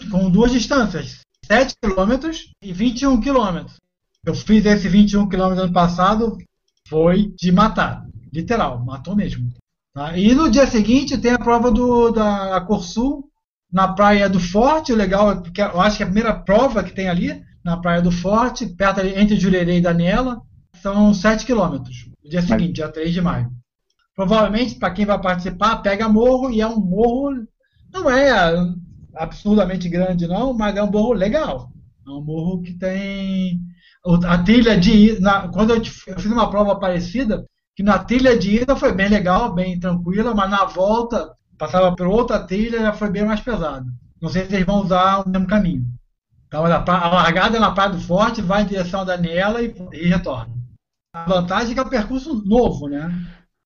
[0.09, 2.29] com duas distâncias, 7 km
[2.61, 3.65] e 21 km.
[4.25, 6.37] Eu fiz esse 21 km ano passado,
[6.89, 9.49] foi de matar, literal, matou mesmo.
[9.97, 10.15] Tá?
[10.15, 13.31] E no dia seguinte tem a prova do, da Corsul,
[13.73, 17.09] na Praia do Forte, legal, porque eu acho que é a primeira prova que tem
[17.09, 20.39] ali, na Praia do Forte, perto ali, entre Jurerê e Daniela,
[20.83, 23.49] são 7 quilômetros, no dia seguinte, dia 3 de maio.
[24.15, 27.31] Provavelmente, para quem vai participar, pega morro e é um morro,
[27.91, 28.53] não é
[29.15, 31.71] absurdamente grande não, mas é um morro legal.
[32.05, 33.59] É um morro que tem
[34.27, 37.43] a trilha de ida, quando eu, eu, fiz uma prova parecida,
[37.77, 42.07] que na trilha de ida foi bem legal, bem tranquila, mas na volta passava por
[42.07, 43.85] outra trilha já foi bem mais pesado.
[44.19, 45.85] Não sei se eles vão usar o mesmo caminho.
[46.47, 50.07] Então a, largada é na Praia do Forte, vai em direção a Daniela e, e
[50.07, 50.51] retorna.
[51.13, 53.13] A vantagem é que é um percurso novo, né?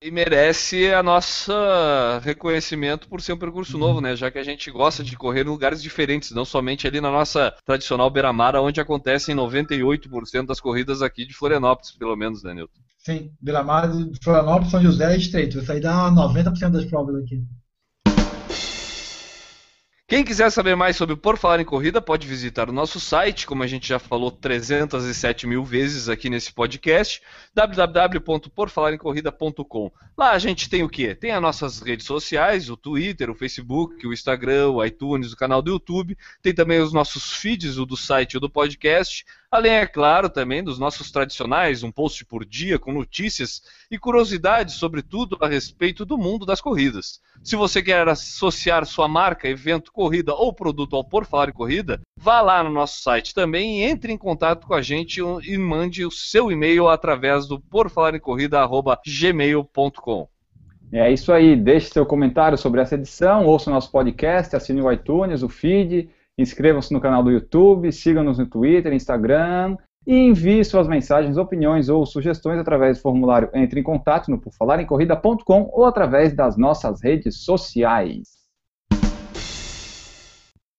[0.03, 3.79] E merece a nossa reconhecimento por ser um percurso uhum.
[3.79, 4.13] novo, né?
[4.13, 7.55] Já que a gente gosta de correr em lugares diferentes, não somente ali na nossa
[7.63, 12.81] tradicional beira-mar, onde acontecem 98% das corridas aqui de Florianópolis, pelo menos, né, Nilton?
[13.03, 15.57] Sim, beira-mar de Florianópolis, São José e Estreito.
[15.57, 17.43] Isso aí dá 90% das provas aqui.
[20.11, 23.63] Quem quiser saber mais sobre Por Falar em Corrida, pode visitar o nosso site, como
[23.63, 27.21] a gente já falou 307 mil vezes aqui nesse podcast,
[27.55, 29.89] www.porfalaremcorrida.com.
[30.17, 31.15] Lá a gente tem o quê?
[31.15, 35.61] Tem as nossas redes sociais, o Twitter, o Facebook, o Instagram, o iTunes, o canal
[35.61, 39.73] do YouTube, tem também os nossos feeds, o do site e o do podcast, Além,
[39.73, 45.01] é claro, também dos nossos tradicionais, um post por dia com notícias e curiosidades sobre
[45.01, 47.19] tudo a respeito do mundo das corridas.
[47.43, 51.99] Se você quer associar sua marca, evento, corrida ou produto ao Por Falar em Corrida,
[52.17, 56.05] vá lá no nosso site também e entre em contato com a gente e mande
[56.05, 60.29] o seu e-mail através do porfalaremcorrida.gmail.com.
[60.93, 64.89] É isso aí, deixe seu comentário sobre essa edição, ouça o nosso podcast, assine o
[64.89, 66.09] iTunes, o feed
[66.41, 72.05] Inscrevam-se no canal do YouTube, sigam-nos no Twitter, Instagram e envie suas mensagens, opiniões ou
[72.05, 78.41] sugestões através do formulário Entre em Contato no porfalarencorrida.com ou através das nossas redes sociais.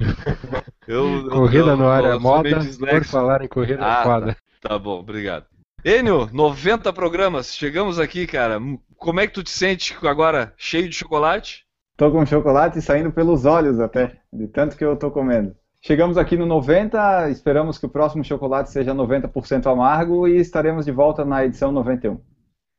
[0.86, 4.36] Eu, corrida eu, no ar é moda, por falar em corrida é ah, é foda.
[4.60, 5.46] Tá, tá bom, obrigado.
[5.82, 8.60] Enio, 90 programas, chegamos aqui, cara.
[8.98, 11.64] Como é que tu te sente agora, cheio de chocolate?
[11.96, 15.56] Tô com chocolate saindo pelos olhos até, de tanto que eu tô comendo.
[15.86, 20.90] Chegamos aqui no 90, esperamos que o próximo chocolate seja 90% amargo e estaremos de
[20.90, 22.20] volta na edição 91.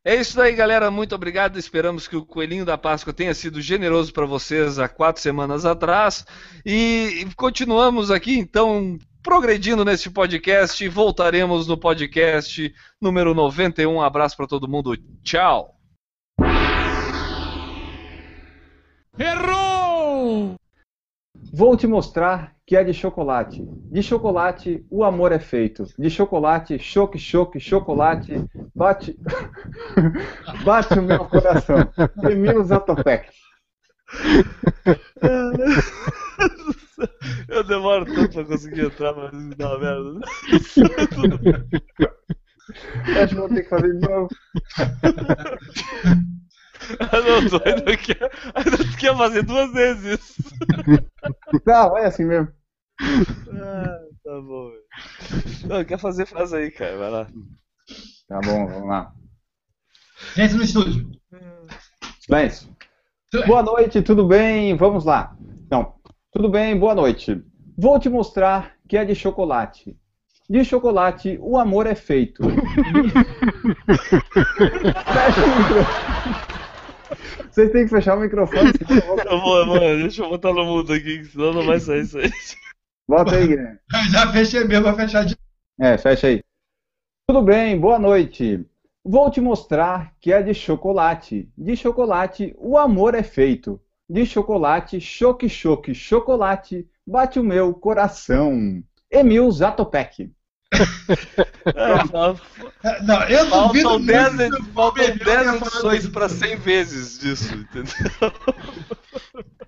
[0.04, 0.92] É isso aí, galera.
[0.92, 1.58] Muito obrigado.
[1.58, 6.26] Esperamos que o Coelhinho da Páscoa tenha sido generoso para vocês há quatro semanas atrás.
[6.66, 10.86] E continuamos aqui, então, progredindo nesse podcast.
[10.90, 13.90] Voltaremos no podcast número 91.
[13.90, 14.98] Um abraço para todo mundo.
[15.24, 15.80] Tchau.
[19.18, 19.57] Errou!
[21.54, 23.64] Vou te mostrar que é de chocolate.
[23.92, 25.86] De chocolate, o amor é feito.
[25.98, 28.46] De chocolate, choque, choque, chocolate,
[28.76, 29.18] bate.
[30.66, 31.78] bate o meu coração.
[32.30, 33.30] Emil Zatopek.
[37.48, 40.20] Eu demoro tanto pra conseguir entrar, mas me dá uma merda.
[43.22, 44.28] Acho que vou ter que fazer de novo.
[47.00, 50.36] Ah, não, tu ainda quer, ainda quer fazer duas vezes isso.
[51.66, 52.52] Não, é assim mesmo.
[53.00, 54.84] Ah, tá bom, velho.
[55.68, 56.98] Não, quer fazer, faz aí, cara.
[56.98, 57.28] Vai lá.
[58.28, 59.14] Tá bom, vamos lá.
[60.36, 61.10] Gente no estúdio.
[62.20, 62.70] Silêncio.
[63.46, 64.76] Boa noite, tudo bem?
[64.76, 65.36] Vamos lá.
[65.70, 65.96] Não,
[66.32, 67.44] tudo bem, boa noite.
[67.78, 69.96] Vou te mostrar que é de chocolate.
[70.50, 72.42] De chocolate, o amor é feito.
[75.14, 76.57] Fecha o microfone.
[77.52, 78.72] Vocês têm que fechar o microfone.
[79.30, 82.18] eu vou- Eu vou, deixa eu botar no mudo aqui, senão não vai sair isso
[82.18, 82.32] aí.
[83.08, 83.80] Bota aí, Guilherme.
[83.94, 85.36] Eu já fechei mesmo, vou fechar de
[85.80, 86.42] É, fecha aí.
[87.28, 88.66] Tudo bem, boa noite.
[89.04, 91.50] Vou te mostrar que é de chocolate.
[91.58, 93.80] De chocolate, o amor é feito.
[94.10, 98.82] De chocolate, choque, choque, chocolate, bate o meu coração.
[99.12, 100.32] Emil Zatopek.
[102.84, 105.66] É, Não, eu duvido Faltam muito 10 que edi- o faltam Bebel 10 tenha falado
[105.66, 107.94] edições pra 100 vezes disso, entendeu?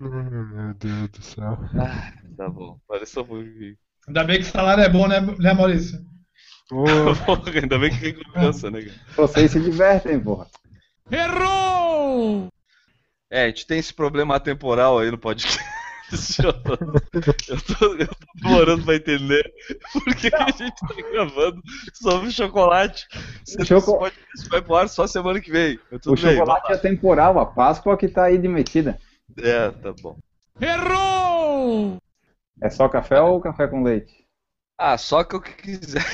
[0.00, 1.58] Meu Deus do céu.
[1.78, 3.76] Ah, tá bom, pareceu muito.
[4.08, 5.98] Ainda bem que o salário é bom, né, né Maurício?
[6.68, 7.12] Porra,
[7.60, 9.00] ainda bem que recompensa, né, cara?
[9.16, 10.46] Vocês se divertem, porra.
[13.30, 15.58] É, a gente tem esse problema atemporal aí no podcast.
[16.42, 19.52] Eu tô, eu tô, eu tô demorando pra entender
[19.92, 21.60] por que, a gente tá gravando
[21.94, 23.06] sobre chocolate.
[23.46, 25.78] Esse Choco- podcast vai pro ar só semana que vem.
[26.06, 28.98] O bem, chocolate é temporal, a Páscoa que tá aí de metida.
[29.38, 30.18] É, tá bom.
[32.62, 34.12] É só café ou café com leite?
[34.78, 36.04] Ah, só que o que quiser.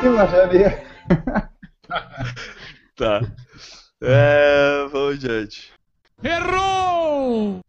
[0.00, 0.84] Que baixaria.
[2.96, 3.20] Tá.
[4.00, 5.72] É, vamos adiante.
[6.22, 7.60] Errou!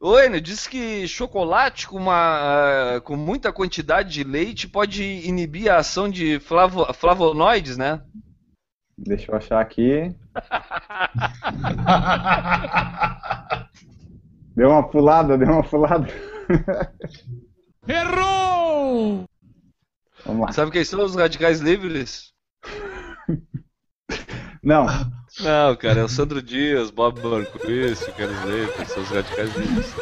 [0.00, 0.40] Oi, né?
[0.40, 6.08] Diz que chocolate com, uma, ah, com muita quantidade de leite pode inibir a ação
[6.08, 8.00] de flavo- flavonoides, né?
[8.96, 10.14] Deixa eu achar aqui.
[14.54, 16.08] Deu uma pulada, deu uma pulada.
[17.86, 19.24] Errou!
[20.24, 20.52] Vamos lá.
[20.52, 22.32] Sabe quem são os radicais livres?
[24.62, 24.86] Não,
[25.40, 29.94] Não, cara, é o Sandro Dias, Bob Marquis, Carlos Leite, são os radicais livres.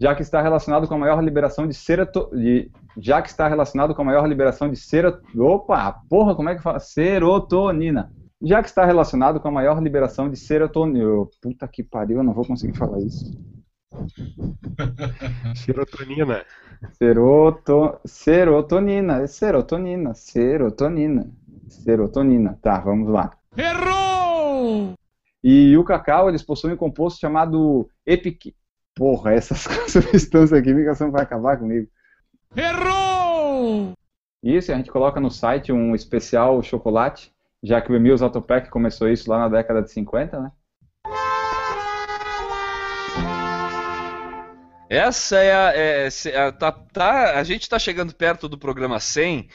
[0.00, 2.30] já que está relacionado com a maior liberação de seroto...
[2.32, 2.70] de...
[2.96, 5.20] já que está relacionado com a maior liberação de serot...
[5.36, 6.78] Opa, porra, como é que fala?
[6.78, 8.12] Serotonina.
[8.40, 11.26] Já que está relacionado com a maior liberação de serotonina.
[11.42, 13.36] Puta que pariu, eu não vou conseguir falar isso.
[15.56, 16.44] serotonina.
[16.92, 17.98] Seroto...
[18.04, 21.30] Serotonina, é serotonina, serotonina,
[21.68, 22.58] serotonina.
[22.62, 23.36] Tá, vamos lá.
[23.56, 24.94] Errou!
[25.42, 28.54] E o cacau, eles possuem um composto chamado epic...
[28.94, 31.88] Porra, essas substâncias químicas vai acabar comigo.
[32.56, 33.92] Errou!
[34.42, 37.32] Isso, a gente coloca no site um especial chocolate,
[37.62, 40.52] já que o Emil Zatopek começou isso lá na década de 50, né?
[44.88, 45.72] Essa é a.
[45.76, 46.08] é-
[46.48, 49.48] a- tá, tá- a gente está chegando perto do programa 100.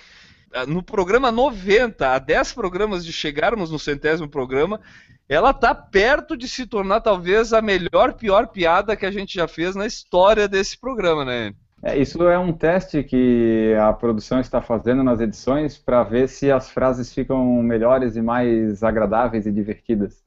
[0.54, 4.80] Ah, No programa 90, a 10 programas de chegarmos no centésimo programa,
[5.28, 9.48] ela tá perto de se tornar talvez a melhor, pior piada que a gente já
[9.48, 11.54] fez na história desse programa, né?
[11.82, 16.50] É, isso é um teste que a produção está fazendo nas edições para ver se
[16.50, 20.23] as frases ficam melhores e mais agradáveis e divertidas.